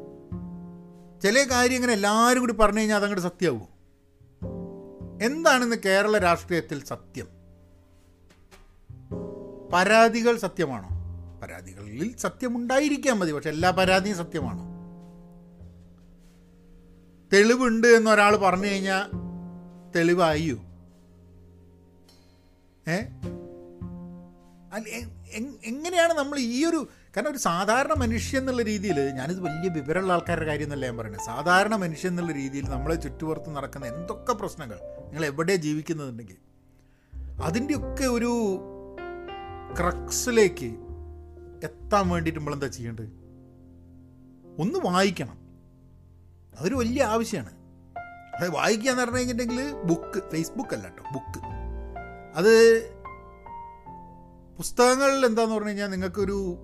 ചില 1.24 1.44
കാര്യം 1.44 1.76
ഇങ്ങനെ 1.76 1.94
എല്ലാവരും 1.94 2.40
കൂടി 2.42 2.54
പറഞ്ഞു 2.54 2.80
കഴിഞ്ഞാൽ 2.80 2.98
അതങ്ങോട്ട് 2.98 3.24
സത്യമാവും. 3.24 3.68
എന്താണിന്ന് 5.22 5.76
കേരള 5.86 6.18
രാഷ്ട്രീയത്തിൽ 6.18 6.86
സത്യം? 6.86 7.28
പരാതികൾ 9.74 10.38
സത്യമാണോ? 10.38 10.90
പരാതികളിൽ 11.44 12.18
സത്യമുണ്ടായിരിക്കാൻ 12.18 13.20
മതി 13.20 13.32
പക്ഷെ 13.32 13.50
എല്ലാ 13.50 13.70
പരാതിയും 13.72 14.18
സത്യമാണോ? 14.18 14.64
തെളിവുണ്ട് 17.34 17.88
എന്നൊരാൾ 17.88 18.36
പറഞ്ഞു 18.36 18.68
കഴിഞ്ഞാൽ 18.68 19.04
തെളിവായോ 19.96 20.56
ഏ? 22.88 23.02
എങ്ങനെയാണ് 25.66 26.14
നമ്മൾ 26.14 26.40
ഈ 26.40 26.66
ഒരു 26.66 26.88
കാരണം 27.18 27.32
ഒരു 27.32 27.38
സാധാരണ 27.38 27.94
മനുഷ്യൻ 27.94 28.42
എന്നുള്ള 28.42 28.62
രീതിയിൽ 28.62 29.00
ഞാനിത് 29.00 29.40
വലിയ 29.40 29.70
വിവരമുള്ള 29.70 30.14
ആൾക്കാരുടെ 30.14 30.46
കാര്യം 30.46 30.66
എന്നല്ല 30.66 30.86
ഞാൻ 30.86 30.98
പറയുന്നത്. 30.98 31.22
സാധാരണ 31.22 31.76
മനുഷ്യൻ 31.76 32.12
എന്നുള്ള 32.12 32.32
രീതിയിൽ 32.32 32.70
നമ്മളെ 32.70 32.96
ചുറ്റുപുറത്ത് 32.96 33.56
നടക്കുന്ന 33.56 33.86
എന്തൊക്കെ 33.86 34.34
പ്രശ്നങ്ങൾ 34.34 34.76
നിങ്ങൾ 35.06 35.26
എവിടെ 35.26 35.56
ജീവിക്കുന്നുണ്ടെങ്കിൽ 35.56 36.36
അതിന്റെയൊക്കെ 37.44 38.04
ഒരു 38.04 38.60
ക്രക്സിലേക്ക് 39.80 40.66
എത്താൻ 41.64 42.10
വേണ്ടിയിട്ട് 42.10 42.40
നമ്മളെന്താ 42.40 42.68
ചെയ്യേണ്ടത്? 42.68 43.06
ഒന്ന് 44.62 44.80
വായിക്കണം. 44.86 45.38
അതൊരു 46.60 46.76
വലിയ 46.76 47.04
ആവശ്യമാണ്. 47.04 47.64
അത് 48.36 48.50
വായിക്കുക 48.50 48.90
എന്ന് 48.90 49.04
പറഞ്ഞു 49.04 49.18
കഴിഞ്ഞിട്ടുണ്ടെങ്കിൽ 49.18 49.74
ബുക്ക് 49.74 50.24
ഫേസ്ബുക്ക് 50.32 50.74
അല്ല 50.74 50.84
കേട്ടോ 50.84 51.04
ബുക്ക് 51.14 51.40
അത് 52.38 52.84
പുസ്തകങ്ങളിൽ 54.58 55.26
എന്താന്ന് 55.26 55.56
പറഞ്ഞു 55.56 55.68
കഴിഞ്ഞാൽ 55.68 55.88
നിങ്ങൾക്കൊരു 55.88 56.58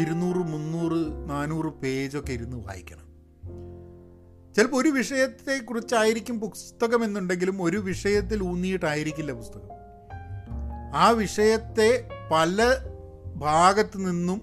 ഇരുന്നൂറ് 0.00 0.36
മുന്നൂറ് 0.36 1.30
നാനൂറ് 1.30 1.66
പേജൊക്കെ 1.66 2.32
ഇരുന്ന് 2.32 2.56
വായിക്കണം. 2.56 3.06
ചിലപ്പോൾ 4.54 4.82
ഒരു 4.82 4.88
വിഷയത്തെക്കുറിച്ചായിരിക്കും 4.88 6.40
പുസ്തകം 6.40 7.04
എന്നുണ്ടെങ്കിലും 7.04 7.62
ഒരു 7.62 7.76
വിഷയത്തിൽ 7.76 8.42
ഊന്നിയിട്ടായിരിക്കില്ല 8.42 9.32
പുസ്തകം. 9.32 9.68
ആ 10.94 11.10
വിഷയത്തെ 11.10 12.08
പല 12.32 12.76
ഭാഗത്ത് 13.36 13.96
നിന്നും 13.96 14.42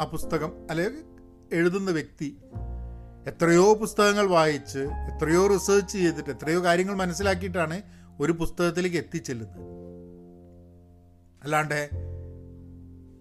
ആ 0.00 0.04
പുസ്തകം 0.04 0.66
അല്ലെങ്കിൽ 0.70 1.04
എഴുതുന്ന 1.52 1.90
വ്യക്തി 1.90 2.36
എത്രയോ 3.26 3.74
പുസ്തകങ്ങൾ 3.74 4.26
വായിച്ച് 4.26 4.78
എത്രയോ 4.78 5.46
റിസർച്ച് 5.46 5.92
ചെയ്തിട്ട് 5.92 6.30
എത്രയോ 6.30 6.64
കാര്യങ്ങൾ 6.64 6.94
മനസ്സിലാക്കിയിട്ടാണ് 6.94 7.82
ഒരു 8.20 8.32
പുസ്തകത്തിലേക്ക് 8.32 8.96
എത്തിച്ചെല്ലുന്നത്. 8.96 9.60
അല്ലാണ്ട് 11.42 12.01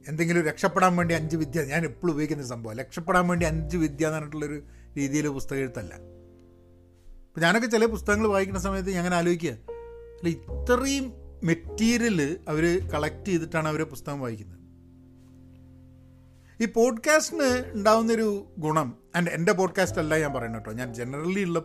എന്തെങ്കിലും 0.07 0.45
രക്ഷപ്പെടാൻ 0.45 0.95
വേണ്ടി 0.95 1.15
അഞ്ച് 1.15 1.37
വിദ്യ 1.37 1.63
ഞാൻ 1.63 1.83
എപ്പോഴും 1.83 2.13
ഉപയോഗിക്കുന്ന 2.13 2.45
സംഭവം 2.45 2.77
രക്ഷപ്പെടാൻ 2.77 3.27
വേണ്ടി 3.27 3.45
അഞ്ച് 3.45 3.77
വിദ്യ 3.77 4.05
എന്ന് 4.05 4.15
പറഞ്ഞിട്ടുള്ളൊരു 4.15 4.63
രീതിയിൽ 4.97 5.27
പുസ്തകം 5.27 5.59
എഴുത്തല്ല. 5.59 5.93
അപ്പം 5.93 7.41
ഞാനൊക്കെ 7.41 7.67
ചില 7.67 7.85
പുസ്തകങ്ങൾ 7.85 8.27
വായിക്കുന്ന 8.27 8.59
സമയത്ത് 8.59 8.89
ഞാൻ 8.89 8.97
അങ്ങനെ 8.97 9.15
ആലോചിക്കുക 9.15 9.51
അല്ല 9.51 10.29
ഇത്രയും 10.29 11.13
മെറ്റീരിയൽ 11.43 12.37
അവർ 12.47 12.89
കളക്ട് 12.89 13.25
ചെയ്തിട്ടാണ് 13.25 13.67
അവർ 13.67 13.83
പുസ്തകം 13.83 14.19
വായിക്കുന്നത്. 14.19 14.61
ഈ 16.63 16.65
പോഡ്കാസ്റ്റിന് 16.65 17.71
ഉണ്ടാവുന്നൊരു 17.73 18.47
ഗുണം 18.57 18.97
ആൻഡ് 19.15 19.29
എന്റെ 19.29 19.51
പോഡ്കാസ്റ്റ് 19.51 19.99
അല്ല 19.99 20.17
ഞാൻ 20.17 20.33
പറയുന്നത് 20.33 20.61
കേട്ടോ 20.61 20.71
ഞാൻ 20.71 20.93
ജനറലി 20.93 21.43
ഉള്ള 21.43 21.59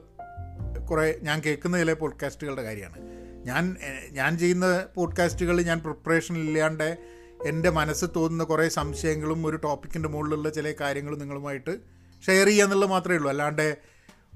കുറേ 0.90 1.18
ഞാൻ 1.22 1.40
കേൾക്കുന്ന 1.40 1.78
ചില 1.78 1.92
പോഡ്കാസ്റ്റുകളുടെ 1.92 2.62
കാര്യമാണ്. 2.62 2.98
ഞാൻ 3.44 3.76
ഞാൻ 4.10 4.38
ചെയ്യുന്ന 4.38 4.86
പോഡ്കാസ്റ്റുകൾ 4.94 5.62
ഞാൻ 5.62 5.80
പ്രിപ്പറേഷൻ 5.80 6.36
ഇല്ലാണ്ട് 6.36 7.16
എന്റെ 7.44 7.70
മനസ്സ് 7.70 8.06
തോന്നുന്ന 8.16 8.44
കുറേ 8.44 8.68
സംശയങ്ങളും 8.68 9.46
ഒരു 9.46 9.56
ടോപ്പിക്കിന്റെ 9.56 10.08
മുകളിലുള്ള 10.08 10.48
ചില 10.50 10.74
കാര്യങ്ങളും 10.80 11.18
നിങ്ങളുമായിട്ട് 11.18 11.78
ഷെയർ 12.26 12.46
ചെയ്യുക 12.46 12.64
എന്നുള്ളത് 12.64 12.90
മാത്രമേ 12.90 13.16
ഉള്ളൂ. 13.16 13.30
അല്ലാണ്ട് 13.30 13.78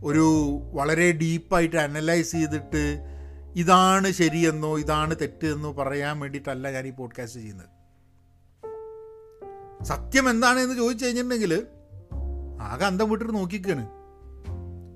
ഒരു 0.05 0.49
വളരെ 0.73 1.13
ഡീപ്പായിട്ട് 1.13 1.77
അനലൈസ് 1.77 2.33
ചെയ്തിട്ട് 2.33 2.99
ഇതാണ് 3.57 4.11
ശരിയെന്നോ 4.11 4.79
ഇതാണ് 4.79 5.17
തെറ്റെന്നോ 5.21 5.73
പറയാൻ 5.73 6.21
വേണ്ടിയിട്ടല്ല 6.21 6.71
ഞാൻ 6.71 6.87
ഈ 6.87 6.91
പോഡ്കാസ്റ്റ് 6.91 7.41
ചെയ്യുന്നത്. 7.41 7.67
സത്യം 9.85 10.31
എന്താണ് 10.31 10.61
എന്ന് 10.61 10.75
ചോദിച്ചു 10.75 11.05
കഴിഞ്ഞിട്ടുണ്ടെങ്കിൽ 11.05 11.67
ആകെ 12.61 12.87
അന്തം 12.87 13.11
വിട്ടിട്ട് 13.11 13.35
നോക്കിക്കാണ് 13.35 13.89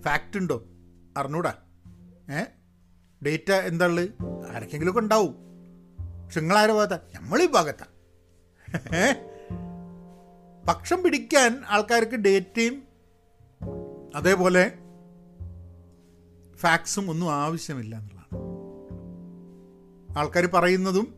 ഫാക്റ്റ് 0.04 0.36
ഉണ്ടോ? 0.36 0.64
അറിഞ്ഞൂടാ. 1.16 1.54
ഏ? 2.30 2.44
ഡേറ്റ 3.26 3.52
എന്താ 3.52 3.86
ഉള്ളത്? 3.86 4.08
ആരൊക്കെങ്കിലുമൊക്കെ 4.50 5.00
ഉണ്ടാവും. 5.00 5.34
പക്ഷെ 6.24 6.40
നിങ്ങളാരെ 6.40 6.72
ഭാഗത്താ? 6.72 6.98
നമ്മളീ 7.14 7.46
ഭാഗത്താണ് 7.46 7.93
പക്ഷം 10.66 11.02
പിടിക്കാൻ 11.02 11.62
ആൾക്കാർക്ക് 11.68 12.16
ഡേറ്റയും 12.16 12.82
അതേപോലെ 14.14 14.72
ഫാക്സും 16.56 17.10
ഒന്നും 17.10 17.32
ആവശ്യമില്ല 17.32 17.96
എന്നുള്ളതാണ്. 17.96 18.42
ആൾക്കാർ 20.18 20.46
പറയുന്നതും 20.46 21.14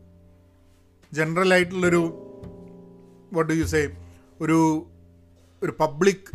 ജനറൽ 1.13 1.53
ആയിട്ടുള്ളൊരു 1.53 2.23
വാട്ട് 3.33 3.53
യു 3.53 3.63
സേ 3.63 3.97
ഒരു 4.41 4.87
ഒരു 5.63 5.73
പബ്ലിക് 5.79 6.31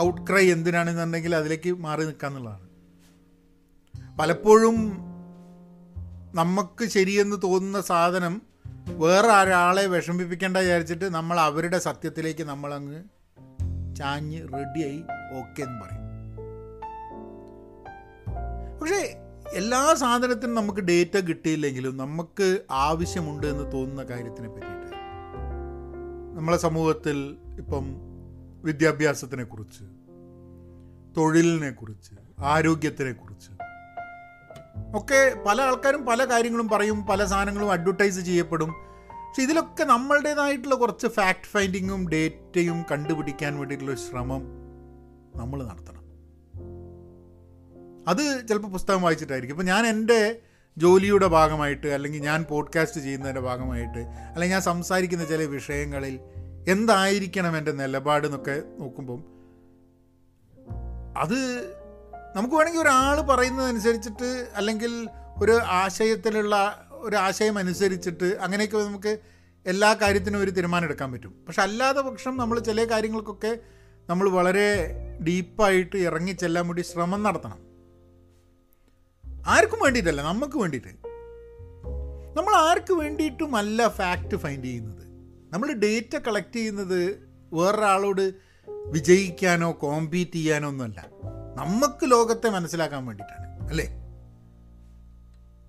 ഔട്ട് 0.00 0.20
ക്രൈ 0.30 0.50
എന്തിനാണെന്നുണ്ടെങ്കിൽ 0.50 1.34
അതിലേക്ക് 1.34 1.72
മാറി 1.72 2.04
നിൽക്കാന്നുള്ളതാണ് 2.04 2.68
പലപ്പോഴും 4.18 4.76
നമുക്ക് 6.34 6.84
ശരിയെന്ന് 6.88 7.36
തോന്നുന്ന 7.42 7.80
സാധനം 7.80 8.47
വേറെ 8.96 9.42
ഒരാളെ 9.42 9.86
വിഷമിപ്പിക്കേണ്ട 9.86 10.56
വിചാരിച്ചിട്ട് 10.56 11.14
നമ്മൾ 11.14 11.40
അവരുടെ 11.40 11.78
സത്യത്തിലേക്ക് 11.78 12.44
നമ്മളങ്ങ് 12.44 13.02
ചാഞ്ഞ് 13.96 14.42
റെഡിയായി 14.42 15.04
ഓക്കെ 15.32 15.62
എന്ന് 15.62 15.80
പറയും. 15.80 16.04
പക്ഷേ 18.80 19.20
എല്ലാ 19.52 19.94
സാധനത്തിനും 19.94 20.54
നമുക്ക് 20.54 20.80
ഡേറ്റ 20.80 21.16
കിട്ടിയില്ലെങ്കിലും 21.16 21.96
നമുക്ക് 21.96 22.58
ആവശ്യമുണ്ട് 22.70 23.46
എന്ന് 23.46 23.72
തോന്നുന്ന 23.72 24.02
കാര്യത്തിനെ 24.04 24.48
പറ്റിയിട്ട് 24.48 24.86
നമ്മളെ 26.36 26.56
സമൂഹത്തിൽ 26.56 27.36
ഇപ്പം 27.58 27.96
വിദ്യാഭ്യാസത്തിനെ 28.64 29.44
കുറിച്ച് 29.44 29.84
തൊഴിലിനെ 31.16 31.70
കുറിച്ച് 31.70 32.10
ആരോഗ്യത്തിനെ 32.44 33.12
കുറിച്ച് 33.12 33.50
ഒക്കെ 34.94 35.42
പല 35.46 35.60
ആൾക്കാരും 35.60 36.06
പല 36.06 36.24
കാര്യങ്ങളും 36.24 36.68
പറയും 36.68 37.02
പല 37.02 37.24
സാധനങ്ങളും 37.24 37.72
അഡ്വർടൈസ് 37.72 38.20
ചെയ്യപ്പെടും. 38.20 38.68
പക്ഷെ 38.68 39.42
ഇതിലൊക്കെ 39.42 39.84
നമ്മളുടേതായിട്ടുള്ള 39.84 40.74
കുറച്ച് 40.74 41.06
ഫാക്ട് 41.06 41.46
ഫൈൻഡിങ്ങും 41.46 42.08
ഡേറ്റയും 42.08 42.84
കണ്ടുപിടിക്കാൻ 42.90 43.58
വേണ്ടിയിട്ടുള്ള 43.58 43.94
ശ്രമം 43.94 44.42
നമ്മൾ 45.36 45.64
നടത്തണം. 45.64 45.98
അത് 48.08 48.48
ചിലപ്പോൾ 48.48 48.68
പുസ്തകം 48.68 49.02
വായിച്ചിട്ടായിരിക്കും. 49.02 49.54
ഇപ്പം 49.54 49.66
ഞാൻ 49.66 49.86
എന്റെ 49.86 50.38
ജോലിയുടെ 50.78 51.26
ഭാഗമായിട്ട് 51.26 51.86
അല്ലെങ്കിൽ 51.86 52.22
ഞാൻ 52.22 52.44
പോഡ്കാസ്റ്റ് 52.44 53.00
ചെയ്യുന്നതിന്റെ 53.00 53.40
ഭാഗമായിട്ട് 53.40 53.98
അല്ലെങ്കിൽ 53.98 54.54
ഞാൻ 54.54 54.62
സംസാരിക്കുന്ന 54.62 55.24
ചില 55.24 55.42
വിഷയങ്ങളിൽ 55.42 56.20
എന്തായിരിക്കണം 56.68 57.58
എന്റെ 57.58 57.72
നിലപാട് 57.72 58.26
എന്നൊക്കെ 58.26 58.62
നോക്കുമ്പം 58.78 59.24
അത് 61.16 61.38
നമുക്ക് 62.38 62.54
വേണമെങ്കിൽ 62.54 62.80
ഒരാൾ 62.80 63.20
പറയുന്നതനുസരിച്ചിട്ട് 63.20 64.48
അല്ലെങ്കിൽ 64.54 65.08
ഒരു 65.38 65.52
ആശയത്തിലുള്ള 65.52 66.54
ഒരു 66.90 67.16
ആശയം 67.16 67.58
അനുസരിച്ചിട്ട് 67.58 68.24
അങ്ങനെയൊക്കെ 68.24 68.78
നമുക്ക് 68.78 69.18
എല്ലാ 69.66 69.94
കാര്യത്തിനും 69.94 70.40
ഒരു 70.40 70.50
തീരുമാനം 70.50 70.84
എടുക്കാൻ 70.84 71.12
പറ്റും. 71.12 71.44
പക്ഷെ 71.46 71.62
അല്ലാതെ 71.62 72.00
പക്ഷം 72.00 72.36
നമ്മൾ 72.36 72.58
ചില 72.58 72.84
കാര്യങ്ങൾക്കൊക്കെ 72.84 73.58
നമ്മൾ 74.08 74.28
വളരെ 74.28 74.90
ഡീപ്പായിട്ട് 75.26 75.96
ഇറങ്ങി 75.96 76.32
ചെല്ലാൻ 76.32 76.66
വേണ്ടി 76.66 76.82
ശ്രമം 76.82 77.22
നടത്തണം. 77.22 77.58
ആർക്കും 79.46 79.78
വേണ്ടിയിട്ടല്ല 79.82 80.22
നമുക്ക് 80.22 80.58
വേണ്ടിയിട്ട്. 80.58 80.88
നമ്മൾ 82.38 82.54
ആർക്ക് 82.54 82.92
വേണ്ടിയിട്ടുമല്ല 82.92 83.88
ഫാക്റ്റ് 83.88 84.36
ഫൈൻഡ് 84.36 84.64
ചെയ്യുന്നത്? 84.64 85.04
നമ്മൾ 85.52 85.72
ഡേറ്റ 85.72 86.18
കളക്ട് 86.18 86.56
ചെയ്യുന്നത് 86.56 87.30
വേറൊരാളോട് 87.52 88.34
വിജയിക്കാനോ 88.70 89.72
കോമ്പീറ്റ് 89.72 90.32
ചെയ്യാനോ 90.32 90.68
ഒന്നുമല്ല. 90.68 91.06
നമുക്ക് 91.58 92.10
ലോകത്തെ 92.10 92.48
മനസ്സിലാക്കാൻ 92.48 93.06
വേണ്ടിയിട്ടാണ് 93.06 93.68
അല്ലേ? 93.68 93.84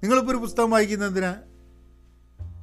നിങ്ങളിപ്പോൾ 0.04 0.32
ഒരു 0.32 0.38
പുസ്തകം 0.38 0.72
വായിക്കുന്നതിന് 0.72 1.34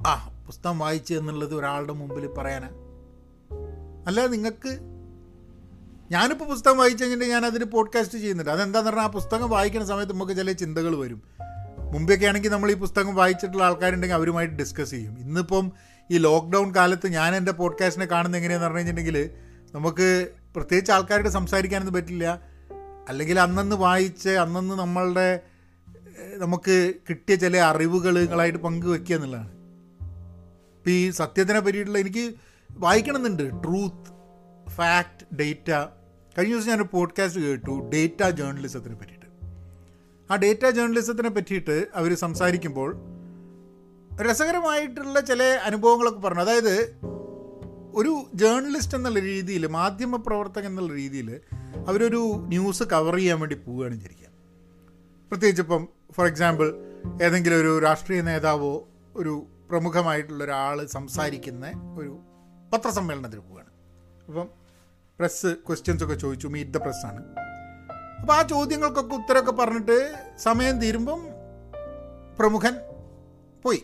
ആ 0.07 0.43
പുസ്തകം 0.45 0.79
വായിച്ചു 0.79 1.13
എന്നുള്ളത് 1.13 1.55
ഒരാളുടെ 1.55 1.93
മുമ്പിൽ 1.93 2.27
പറയാനാ. 2.27 2.69
അല്ല 4.07 4.27
നിങ്ങൾക്ക് 4.27 4.79
ഞാനിപ്പോൾ 6.11 6.45
പുസ്തകം 6.45 6.77
വായിച്ചു 6.77 7.03
കഴിഞ്ഞിട്ട് 7.03 7.31
ഞാൻ 7.31 7.45
അതിന് 7.45 7.65
പോഡ്കാസ്റ്റ് 7.65 8.17
ചെയ്യുന്നുണ്ട്. 8.17 8.51
അതെന്താന്ന് 8.51 8.89
പറഞ്ഞാൽ 8.89 9.05
ആ 9.05 9.07
പുസ്തകം 9.07 9.49
വായിക്കുന്ന 9.49 9.87
സമയത്ത് 9.87 10.13
നമുക്ക് 10.13 10.33
ചില 10.33 10.51
ചിന്തകൾ 10.51 10.95
വരും. 10.95 11.21
മുമ്പൊക്കെ 11.93 12.25
ആണെങ്കിൽ 12.25 12.49
നമ്മൾ 12.49 12.71
ഈ 12.71 12.73
പുസ്തകം 12.73 13.15
വായിച്ചിട്ടുള്ള 13.15 13.63
ആൾക്കാരുണ്ടെങ്കിൽ 13.63 14.15
അവരുമായിട്ട് 14.15 14.55
ഡിസ്കസ് 14.55 14.91
ചെയ്യും. 14.91 15.19
ഇന്നിപ്പം 15.19 15.71
ഈ 16.11 16.17
ലോക്ക്ഡൗൺ 16.17 16.75
കാലത്ത് 16.75 17.07
ഞാൻ 17.07 17.35
എന്റെ 17.35 17.51
പോഡ്കാസ്റ്റിനെ 17.51 18.05
കാണുന്നത് 18.05 18.39
എങ്ങനെയാണെന്ന് 18.39 18.73
പറഞ്ഞു 18.73 18.89
കഴിഞ്ഞിട്ടുണ്ടെങ്കിൽ 18.89 19.29
നമുക്ക് 19.75 20.27
പ്രത്യേകിച്ച് 20.55 20.91
ആൾക്കാരോട് 20.91 21.29
സംസാരിക്കാനൊന്നും 21.29 21.93
പറ്റില്ല. 21.93 22.56
അല്ലെങ്കിൽ 23.07 23.39
അന്നന്ന് 23.39 23.75
വായിച്ച് 23.75 24.29
അന്നന്ന് 24.29 24.75
നമ്മളുടെ 24.75 25.39
നമുക്ക് 26.35 26.93
കിട്ടിയ 27.09 27.35
ചില 27.35 27.57
അറിവുകൾ 27.57 28.19
നിങ്ങളായിട്ട് 28.19 28.59
പങ്കുവെക്കുക 28.59 29.15
എന്നുള്ളതാണ്. 29.15 29.51
ഇപ്പം 30.77 30.91
ഈ 30.91 31.09
സത്യത്തിനെ 31.09 31.59
പറ്റിയിട്ടുള്ള 31.59 31.99
എനിക്ക് 31.99 32.33
വായിക്കണമെന്നുണ്ട്. 32.71 33.49
ട്രൂത്ത് 33.63 34.17
ഫാക്ട് 34.69 35.35
ഡേറ്റ 35.35 35.71
കഴിഞ്ഞ 36.37 36.53
ദിവസം 36.53 36.69
ഞാനൊരു 36.69 36.87
പോഡ്കാസ്റ്റ് 36.91 37.41
കേട്ടു 37.41 37.89
ഡേറ്റ 37.93 38.29
ജേർണലിസത്തിനെ 38.29 38.95
പറ്റിയിട്ട്. 38.95 39.25
ആ 40.33 40.35
ഡേറ്റ 40.35 40.69
ജേർണലിസത്തിനെ 40.69 41.29
പറ്റിയിട്ട് 41.29 41.87
അവർ 41.95 42.15
സംസാരിക്കുമ്പോൾ 42.15 42.95
രസകരമായിട്ടുള്ള 44.21 45.19
ചില 45.19 45.43
അനുഭവങ്ങളൊക്കെ 45.43 46.19
പറഞ്ഞു. 46.19 46.41
അതായത് 46.41 46.95
ഒരു 47.97 48.25
ജേർണലിസ്റ്റ് 48.35 48.97
എന്നുള്ള 48.97 49.19
രീതിയിൽ 49.19 49.67
മാധ്യമ 49.67 50.15
പ്രവർത്തകൻ 50.15 50.67
എന്നുള്ള 50.67 50.93
രീതിയിൽ 50.93 51.29
അവരൊരു 51.87 52.21
ന്യൂസ് 52.47 52.83
കവർ 52.83 53.15
ചെയ്യാൻ 53.15 53.39
വേണ്ടി 53.39 53.55
പോവുകയാണ് 53.55 54.01
ശരിക്കും 54.01 54.33
പ്രത്യേകിച്ച് 55.29 55.61
ഇപ്പം 55.61 55.87
ഫോർ 56.11 56.27
എക്സാമ്പിൾ 56.27 56.67
ഏതെങ്കിലും 57.23 57.59
ഒരു 57.59 57.79
രാഷ്ട്രീയ 57.79 58.21
നേതാവോ 58.21 58.87
ഒരു 59.15 59.45
പ്രമുഖമായിട്ടുള്ള 59.69 60.43
ഒരാൾ 60.43 60.85
സംസാരിക്കുന്ന 60.85 61.65
ഒരു 61.97 62.19
പത്രസമ്മേളനത്തിൽ 62.73 63.39
പോവുകയാണ്. 63.39 63.71
അപ്പം 64.27 64.47
പ്രസ് 65.19 65.47
ക്വസ്റ്റ്യൻസ് 65.67 66.03
ഒക്കെ 66.03 66.15
ചോദിച്ചു 66.15 66.47
മീറ്റ് 66.47 66.71
ദ 66.71 66.77
പ്രസ്സാണ് 66.77 67.21
അപ്പോൾ 68.21 68.33
ആ 68.33 68.41
ചോദ്യങ്ങൾക്കൊക്കെ 68.41 69.15
ഉത്തരമൊക്കെ 69.15 69.51
പറഞ്ഞിട്ട് 69.51 69.97
സമയം 70.37 70.79
തീരുമ്പം 70.79 71.21
പ്രമുഖൻ 72.39 72.75
പോയി. 73.63 73.83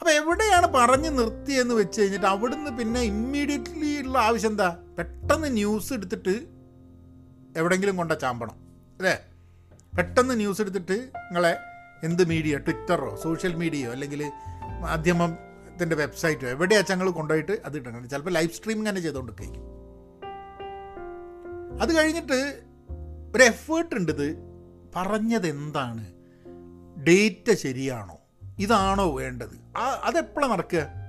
അപ്പോൾ 0.00 0.10
എവിടെയാണ് 0.10 0.66
പറഞ്ഞ് 0.74 1.18
നിർത്തിയെന്ന് 1.18 1.74
വെച്ച് 1.74 2.00
കഴിഞ്ഞിട്ട് 2.00 2.26
അവിടുന്ന് 2.26 2.78
പിന്നെ 2.78 3.00
ഇമ്മീഡിയറ്റ്ലി 3.02 4.00
ഉള്ള 4.00 4.18
ആവശ്യം 4.18 4.50
എന്താ? 4.50 4.76
പെട്ടെന്ന് 4.98 5.56
ന്യൂസ് 5.56 5.92
എടുത്തിട്ട് 5.92 6.34
എവിടെയെങ്കിലും 7.56 7.96
കൊണ്ട 7.96 8.12
ചാമ്പണം 8.12 8.56
അല്ലേ? 8.98 9.14
പെട്ടെന്ന് 9.96 10.38
ന്യൂസ് 10.38 10.60
എടുത്തിട്ട് 10.60 10.96
നിങ്ങളെ 11.16 11.56
എന്ത് 12.02 12.28
മീഡിയ 12.28 12.58
ട്വിറ്ററോ 12.58 13.16
സോഷ്യൽ 13.16 13.54
മീഡിയയോ 13.54 13.92
അല്ലെങ്കിൽ 13.92 14.22
മാധ്യമത്തിന്റെ 14.80 15.96
വെബ്സൈറ്റോ 15.96 16.48
എവിടെയാ 16.48 16.84
ഞങ്ങൾ 16.90 17.10
കൊണ്ടുപോയിട്ട് 17.10 17.60
അത് 17.64 17.76
ഇടണം 17.76 18.08
ചിലപ്പോൾ 18.08 18.30
ലൈവ് 18.30 18.50
സ്ട്രീമിംഗ് 18.50 18.88
തന്നെ 18.88 19.00
ചെയ്തുകൊണ്ട് 19.00 19.32
കഴിക്കും 19.32 19.64
അത് 21.80 21.96
കഴിഞ്ഞിട്ട് 21.96 22.38
ഒരു 23.34 23.42
എഫേർട്ട് 23.42 23.94
ഉണ്ട് 23.94 24.12
ഇത്. 24.12 24.28
പറഞ്ഞത് 24.96 25.46
എന്താണ്? 25.46 26.04
ഡേറ്റ 27.04 27.54
ശരിയാണോ? 27.54 28.18
ഇതാണോ 28.58 29.10
വേണ്ടത്? 29.10 29.56
അതെപ്പോഴാണ് 29.80 30.52
നടക്കുക? 30.52 31.04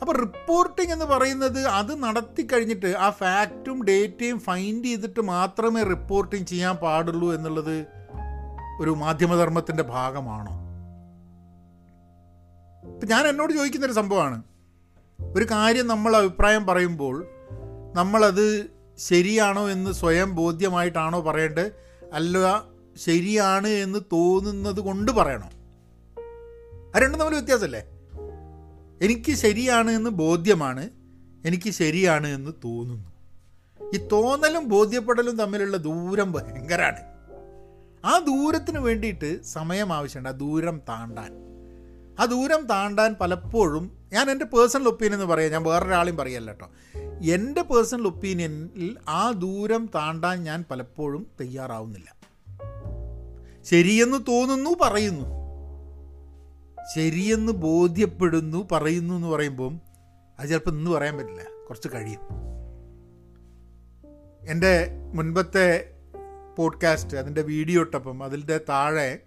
അപ്പോൾ 0.00 0.16
റിപ്പോർട്ടിംഗ് 0.16 0.92
എന്ന് 0.92 1.04
പറയുന്നത് 1.04 1.66
അത് 1.66 2.02
നടത്തി 2.02 2.42
കഴിഞ്ഞിട്ട് 2.42 2.86
ആ 2.86 3.10
ഫാക്റ്റും 3.10 3.84
ഡേറ്റയും 3.84 4.40
ഫൈൻഡ് 4.40 4.84
ചെയ്തിട്ട് 4.84 5.20
മാത്രമേ 5.20 5.82
റിപ്പോർട്ടിംഗ് 5.82 6.46
ചെയ്യാൻ 6.46 6.74
പാടുള്ളൂ 6.74 7.34
എന്നുള്ളത് 7.34 7.86
ഒരു 8.80 8.90
മാധ്യമധർമ്മത്തിന്റെ 8.90 9.82
ഭാഗമാണോ? 9.82 10.62
ഇപ്പം 12.92 13.08
ഞാൻ 13.08 13.26
എന്നോട് 13.26 13.52
ചോദിക്കുന്നൊരു 13.52 13.92
സംഭവമാണ്. 13.92 14.42
ഒരു 15.36 15.44
കാര്യം 15.44 15.86
നമ്മൾ 15.86 16.16
അഭിപ്രായം 16.16 16.66
പറയുമ്പോൾ 16.66 17.26
നമ്മളത് 17.94 18.70
ശരിയാണോ 18.98 19.70
എന്ന് 19.70 19.90
സ്വയം 19.90 20.34
ബോധ്യമായിട്ടാണോ 20.34 21.20
പറയേണ്ടത്? 21.20 21.72
അല്ല 22.12 22.62
ശരിയാണ് 22.96 23.68
എന്ന് 23.68 23.98
തോന്നുന്നത് 24.12 24.80
കൊണ്ട് 24.80 25.12
പറയണോ. 25.12 25.50
ആ 26.94 26.98
രണ്ടും 26.98 27.20
തമ്മിൽ 27.20 27.38
വ്യത്യാസമല്ലേ? 27.38 27.82
എനിക്ക് 29.02 29.34
ശരിയാണ് 29.34 29.90
എന്ന് 29.90 30.10
ബോധ്യമാണ് 30.10 30.90
എനിക്ക് 31.44 31.70
ശരിയാണ് 31.70 32.26
എന്ന് 32.26 32.50
തോന്നുന്നു. 32.64 33.12
ഈ 33.94 33.96
തോന്നലും 33.96 34.68
ബോധ്യപ്പെടലും 34.68 35.36
തമ്മിലുള്ള 35.36 35.76
ദൂരം 35.76 36.32
ഭയങ്കരമാണ് 36.32 37.12
ആ 38.04 38.18
ദൂരത്തിന് 38.18 38.78
വേണ്ടിയിട്ട് 38.78 39.42
സമയം 39.42 39.92
ആവശ്യമുണ്ട് 39.92 40.28
ആ 40.28 40.32
ദൂരം 40.32 40.82
താണ്ടാൻ. 40.88 41.32
ആ 42.20 42.24
ദൂരം 42.24 42.66
താണ്ടാൻ 42.66 43.14
പലപ്പോഴും 43.20 43.96
ഞാൻ 44.12 44.30
എന്റെ 44.30 44.44
പേഴ്സണൽ 44.44 44.88
ഒപ്പീനിയൻ 44.88 45.14
എന്ന് 45.14 45.34
പറയാം 45.34 45.52
ഞാൻ 45.52 45.62
വേറൊരാളെയും 45.62 46.16
പറയല്ല 46.16 46.50
കേട്ടോ. 46.50 46.70
എന്റെ 47.24 47.62
പേഴ്സണൽ 47.62 48.06
ഒപ്പീനിയനിൽ 48.06 48.96
ആ 49.08 49.30
ദൂരം 49.30 49.90
താണ്ടാൻ 49.94 50.44
ഞാൻ 50.44 50.64
പലപ്പോഴും 50.70 51.26
തയ്യാറാവുന്നില്ല. 51.40 52.14
ശരിയെന്ന് 53.62 54.18
തോന്നുന്നു 54.28 54.70
പറയുന്നു. 54.80 55.41
ശരിയെന്ന് 56.94 57.52
ബോധ്യപ്പെടുന്നു 57.52 58.68
പറയുന്നു 58.72 59.14
എന്ന് 59.14 59.28
പറയുമ്പം 59.28 59.80
അത് 60.38 60.48
ചിലപ്പോൾ 60.48 60.70
ഇന്ന് 60.70 60.90
പറയാൻ 60.90 61.16
പറ്റില്ല. 61.16 61.42
കുറച്ച് 61.42 61.88
കഴിയും. 61.94 62.20
എന്റെ 64.50 64.90
മുൻപത്തെ 65.14 65.92
പോഡ്കാസ്റ്റ് 66.58 67.16
അതിന്റെ 67.16 67.42
വീഡിയോ 67.42 67.80
ഇട്ടപ്പം 67.80 68.24
അതിന്റെ 68.24 68.60
താഴെ 68.68 69.18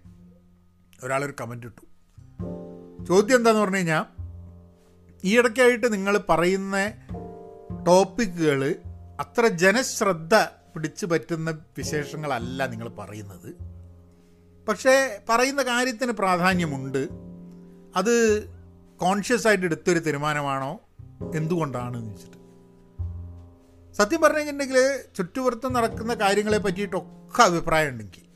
ഒരാളൊരു 1.04 1.34
കമന്റ് 1.40 1.66
ഇട്ടു. 1.66 1.80
ചോദ്യം 3.04 3.36
എന്താന്ന് 3.36 3.60
പറഞ്ഞു 3.60 3.76
കഴിഞ്ഞാൽ 3.76 4.04
ഈ 5.24 5.38
ഇടയ്ക്കായിട്ട് 5.38 5.92
നിങ്ങൾ 5.92 6.20
പറയുന്ന 6.28 6.76
ടോപ്പിക്കുകൾ 7.86 8.74
അത്ര 9.20 9.46
ജനശ്രദ്ധ 9.46 10.34
പിടിച്ചു 10.74 11.06
പറ്റുന്ന 11.06 11.50
വിശേഷങ്ങളല്ല 11.50 12.66
നിങ്ങൾ 12.66 12.88
പറയുന്നത്. 12.88 13.54
പക്ഷേ 14.68 15.22
പറയുന്ന 15.28 15.62
കാര്യത്തിന് 15.62 16.12
പ്രാധാന്യമുണ്ട്. 16.12 17.25
അത് 17.96 18.46
കോൺഷ്യസ് 18.96 19.48
ആയിട്ട് 19.48 19.64
എടുത്തൊരു 19.64 19.98
തീരുമാനമാണോ? 19.98 20.80
എന്തുകൊണ്ടാണ് 21.34 21.96
എന്ന് 21.96 22.10
വെച്ചിട്ട് 22.10 22.36
സത്യം 23.94 24.20
പറഞ്ഞു 24.20 24.38
കഴിഞ്ഞിട്ടുണ്ടെങ്കിൽ 24.38 25.00
ചുറ്റുപുറത്ത് 25.16 25.74
നടക്കുന്ന 25.74 26.14
കാര്യങ്ങളെ 26.14 26.58
പറ്റിയിട്ടൊക്കെ 26.58 27.42
അഭിപ്രായം 27.42 27.88
ഉണ്ടെങ്കിൽ 27.88 28.26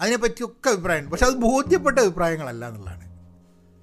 അതിനെപ്പറ്റിയൊക്കെ 0.00 0.70
അഭിപ്രായമുണ്ട്. 0.70 1.10
പക്ഷെ 1.10 1.26
അത് 1.26 1.34
ബോധ്യപ്പെട്ട 1.34 1.98
അഭിപ്രായങ്ങളല്ല 1.98 2.68
എന്നുള്ളതാണ്. 2.68 3.10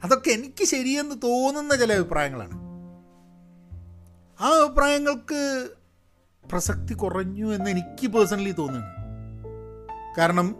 അതൊക്കെ 0.04 0.30
എനിക്ക് 0.30 0.66
ശരിയെന്ന് 0.66 1.16
തോന്നുന്ന 1.16 1.76
ചില 1.76 1.94
അഭിപ്രായങ്ങളാണ്. 1.94 2.54
ആ 4.44 4.66
അഭിപ്രായങ്ങൾക്ക് 4.66 5.70
പ്രസക്തി 6.52 6.94
കുറഞ്ഞു 6.94 7.56
എന്ന് 7.56 7.70
എനിക്ക് 7.70 8.08
പേഴ്സണലി 8.08 8.52
തോന്നുന്നു 8.52 8.88
കാരണം 10.18 10.56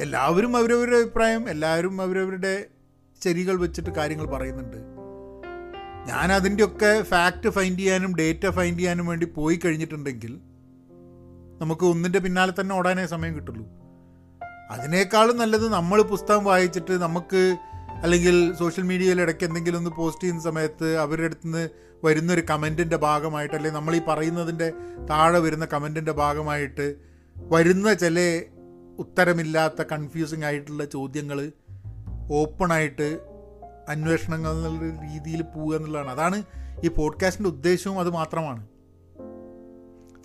എല്ലാവരും 0.00 0.56
അവരവരുടെ 0.56 0.96
അഭിപ്രായം 0.96 1.50
എല്ലാവരും 1.50 2.02
അവരവരുടെ 2.02 2.66
ശരികൾ 3.24 3.56
വെച്ചിട്ട് 3.56 3.90
കാര്യങ്ങൾ 3.90 4.26
പറയുന്നുണ്ട്. 4.26 4.76
ഞാൻ 6.08 6.32
അതിന്റെയൊക്കെ 6.32 7.02
ഫാക്റ്റ് 7.02 7.48
ഫൈൻഡ് 7.48 7.78
ചെയ്യാനും 7.78 8.16
ഡേറ്റ 8.16 8.48
ഫൈൻഡ് 8.48 8.78
ചെയ്യാനും 8.78 9.06
വേണ്ടി 9.06 9.26
പോയി 9.26 9.60
കഴിഞ്ഞിട്ടുണ്ടെങ്കിൽ 9.64 10.40
നമുക്ക് 11.60 11.84
ഒന്നിന്റെ 11.86 12.18
പിന്നാലെ 12.18 12.52
തന്നെ 12.60 12.74
ഓടാനേ 12.74 13.06
സമയം 13.06 13.36
കിട്ടുള്ളൂ. 13.36 13.66
അതിനേക്കാളും 14.70 15.36
നല്ലത് 15.36 15.72
നമ്മൾ 15.72 16.02
പുസ്തകം 16.02 16.44
വായിച്ചിട്ട് 16.44 16.92
നമുക്ക് 16.92 17.56
അല്ലെങ്കിൽ 18.02 18.54
സോഷ്യൽ 18.54 18.84
മീഡിയയിൽ 18.84 19.20
ഇടയ്ക്ക് 19.20 19.44
എന്തെങ്കിലും 19.44 19.78
ഒന്ന് 19.78 19.90
പോസ്റ്റ് 19.90 20.22
ചെയ്യുന്ന 20.22 20.42
സമയത്ത് 20.42 20.96
അവരുടെ 20.96 21.24
അടുത്ത് 21.24 21.46
നിന്ന് 21.46 21.68
വരുന്നൊരു 22.04 22.42
കമന്റിന്റെ 22.50 22.96
ഭാഗമായിട്ട് 22.96 23.54
അല്ലെങ്കിൽ 23.54 23.78
നമ്മൾ 23.78 23.96
ഈ 23.96 24.00
പറയുന്നതിന്റെ 24.08 24.72
താഴെ 25.10 25.38
വരുന്ന 25.38 25.64
കമന്റിന്റെ 25.64 26.12
ഭാഗമായിട്ട് 26.12 26.94
വരുന്ന 27.36 27.92
ചില 27.94 28.42
ഉത്തരമില്ലാത്ത 28.98 29.82
കൺഫ്യൂസിങ് 29.82 30.44
ആയിട്ടുള്ള 30.44 30.84
ചോദ്യങ്ങൾ 30.84 31.52
ഓപ്പണായിട്ട് 32.32 33.20
അന്വേഷണങ്ങൾ 33.88 34.50
എന്നുള്ള 34.50 35.12
രീതിയിൽ 35.12 35.42
പോവുക 35.42 35.76
എന്നുള്ളതാണ്. 35.76 36.10
അതാണ് 36.10 36.42
ഈ 36.84 36.88
പോഡ്കാസ്റ്റിന്റെ 36.88 37.50
ഉദ്ദേശവും 37.50 38.00
അത് 38.00 38.10
മാത്രമാണ്. 38.10 38.66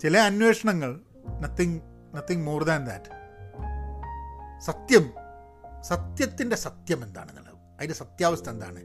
ചില 0.00 0.18
അന്വേഷണങ്ങൾ 0.18 1.00
nothing 1.40 1.80
nothing 2.14 2.42
more 2.42 2.64
than 2.64 2.84
that 2.84 3.18
സത്യം 4.60 5.10
സത്യത്തിന്റെ 5.82 6.56
സത്യം 6.56 7.04
എന്താണെന്നുള്ളത് 7.04 7.54
അതിന്റെ 7.54 7.94
സത്യാവസ്ഥ 7.94 8.50
എന്താണ്? 8.50 8.80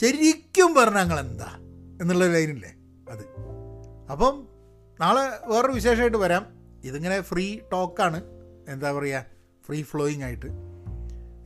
ശരിക്കും 0.00 0.74
പറഞ്ഞാൽ 0.74 1.20
എന്താ 1.20 1.56
എന്നുള്ള 2.02 2.26
ലൈനില്ലേ 2.26 2.74
അത്. 3.10 3.26
അപ്പം 4.12 4.48
നാളെ 5.00 5.46
വേറൊരു 5.46 5.72
വിശേഷമായിട്ട് 5.72 6.16
വരാം. 6.16 6.46
ഇതിങ്ങനെ 6.84 7.20
ഫ്രീ 7.20 7.60
ടോക്കാണ് 7.72 8.39
എന്താ 8.70 8.92
പറയുക 8.92 9.24
ഫ്രീ 9.66 9.82
ഫ്ലോയിങ് 9.82 10.22
ആയിട്ട്. 10.22 10.46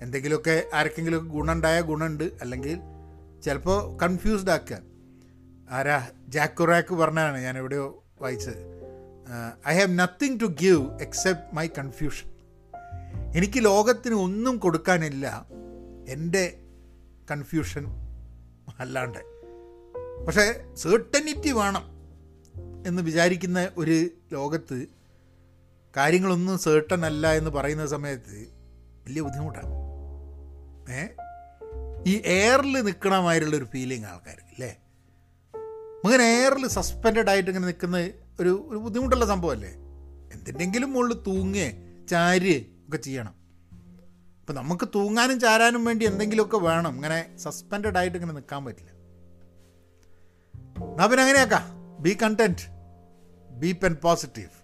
എന്തെങ്കിലുമൊക്കെ 0.03 0.65
ആർക്കെങ്കിലും 0.75 1.29
ഗുണമുണ്ടായ 1.29 1.81
ഗുണമുണ്ട്. 1.81 2.25
അല്ലെങ്കിൽ 2.41 2.81
ചിലപ്പോൾ 3.45 3.97
കൺഫ്യൂസ്ഡ് 3.97 4.51
ആക്കുക. 4.51 4.79
ആരാ 5.71 6.09
ജാക്കുറാക്ക് 6.29 6.95
പറഞ്ഞാണ് 6.95 7.39
ഞാൻ 7.39 7.59
എവിടെയോ 7.59 8.05
വായിച്ചത്. 8.21 8.61
I 9.69 9.75
have 9.75 9.99
nothing 9.99 10.41
to 10.41 10.45
give 10.45 11.01
except 11.01 11.57
my 11.57 11.67
confusion 11.67 12.31
എനിക്ക് 13.37 13.65
ലോകത്തിന് 13.65 14.15
ഒന്നും 14.15 14.57
കൊടുക്കാനില്ല 14.57 15.47
എന്റെ 16.09 16.59
കൺഫ്യൂഷൻ 17.31 17.87
അല്ലാണ്ട്. 18.79 19.19
പക്ഷേ 20.27 20.75
സേർട്ടനിറ്റി 20.75 21.51
വേണം 21.51 21.85
എന്ന് 22.87 23.03
വിചാരിക്കുന്ന 23.03 23.69
ഒരു 23.77 24.09
ലോകത്ത് 24.33 24.87
കാര്യങ്ങളൊന്നും 25.97 26.59
സേർട്ടൺ 26.59 27.07
അല്ല 27.07 27.33
എന്ന് 27.33 27.51
പറയുന്ന 27.51 27.87
സമയത്ത് 27.87 28.49
വലിയ 29.09 29.21
ബുദ്ധിമുട്ടാണ്. 29.21 29.69
ഏ? 30.93 31.07
ഈ 32.07 32.23
എയറിൽ 32.27 32.79
ഒരു 33.57 33.65
ഫീലിംഗ് 33.65 34.07
ആൾക്കാർക്ക് 34.07 34.43
അല്ലേ 34.43 34.77
അങ്ങനെ 36.05 36.25
എയറിൽ 36.25 36.69
സസ്പെൻഡഡ് 36.69 37.29
ആയിട്ട് 37.29 37.51
ഇങ്ങനെ 37.51 37.67
നിൽക്കുന്ന 37.67 37.99
ഒരു 38.41 38.67
ഒരു 38.71 38.79
ബുദ്ധിമുട്ടുള്ള 38.79 39.27
സംഭവമല്ലേ? 39.27 39.71
എന്തിന്റെങ്കിലും 40.33 40.93
മുകളിൽ 40.93 41.15
തൂങ്ങേ 41.15 41.73
ചാരി 42.11 42.73
ഒക്കെ 42.89 42.97
ചെയ്യണം. 42.97 43.35
അപ്പം 44.41 44.55
നമുക്ക് 44.55 44.89
തൂങ്ങാനും 44.95 45.41
ചാരാനും 45.41 45.85
വേണ്ടി 45.85 46.07
എന്തെങ്കിലുമൊക്കെ 46.07 46.57
വേണം. 46.57 46.95
ഇങ്ങനെ 46.95 47.37
സസ്പെൻഡഡ് 47.37 47.97
ആയിട്ട് 47.97 48.17
ഇങ്ങനെ 48.17 48.33
നിൽക്കാൻ 48.33 48.65
പറ്റില്ല. 48.65 48.91
എന്നാൽ 50.91 51.07
പിന്നെ 51.07 51.23
അങ്ങനെയാക്കാം. 51.23 51.63
Be 52.03 52.17
content 52.23 52.75
be 53.51 53.73
pen 53.73 53.95
positive 53.95 54.64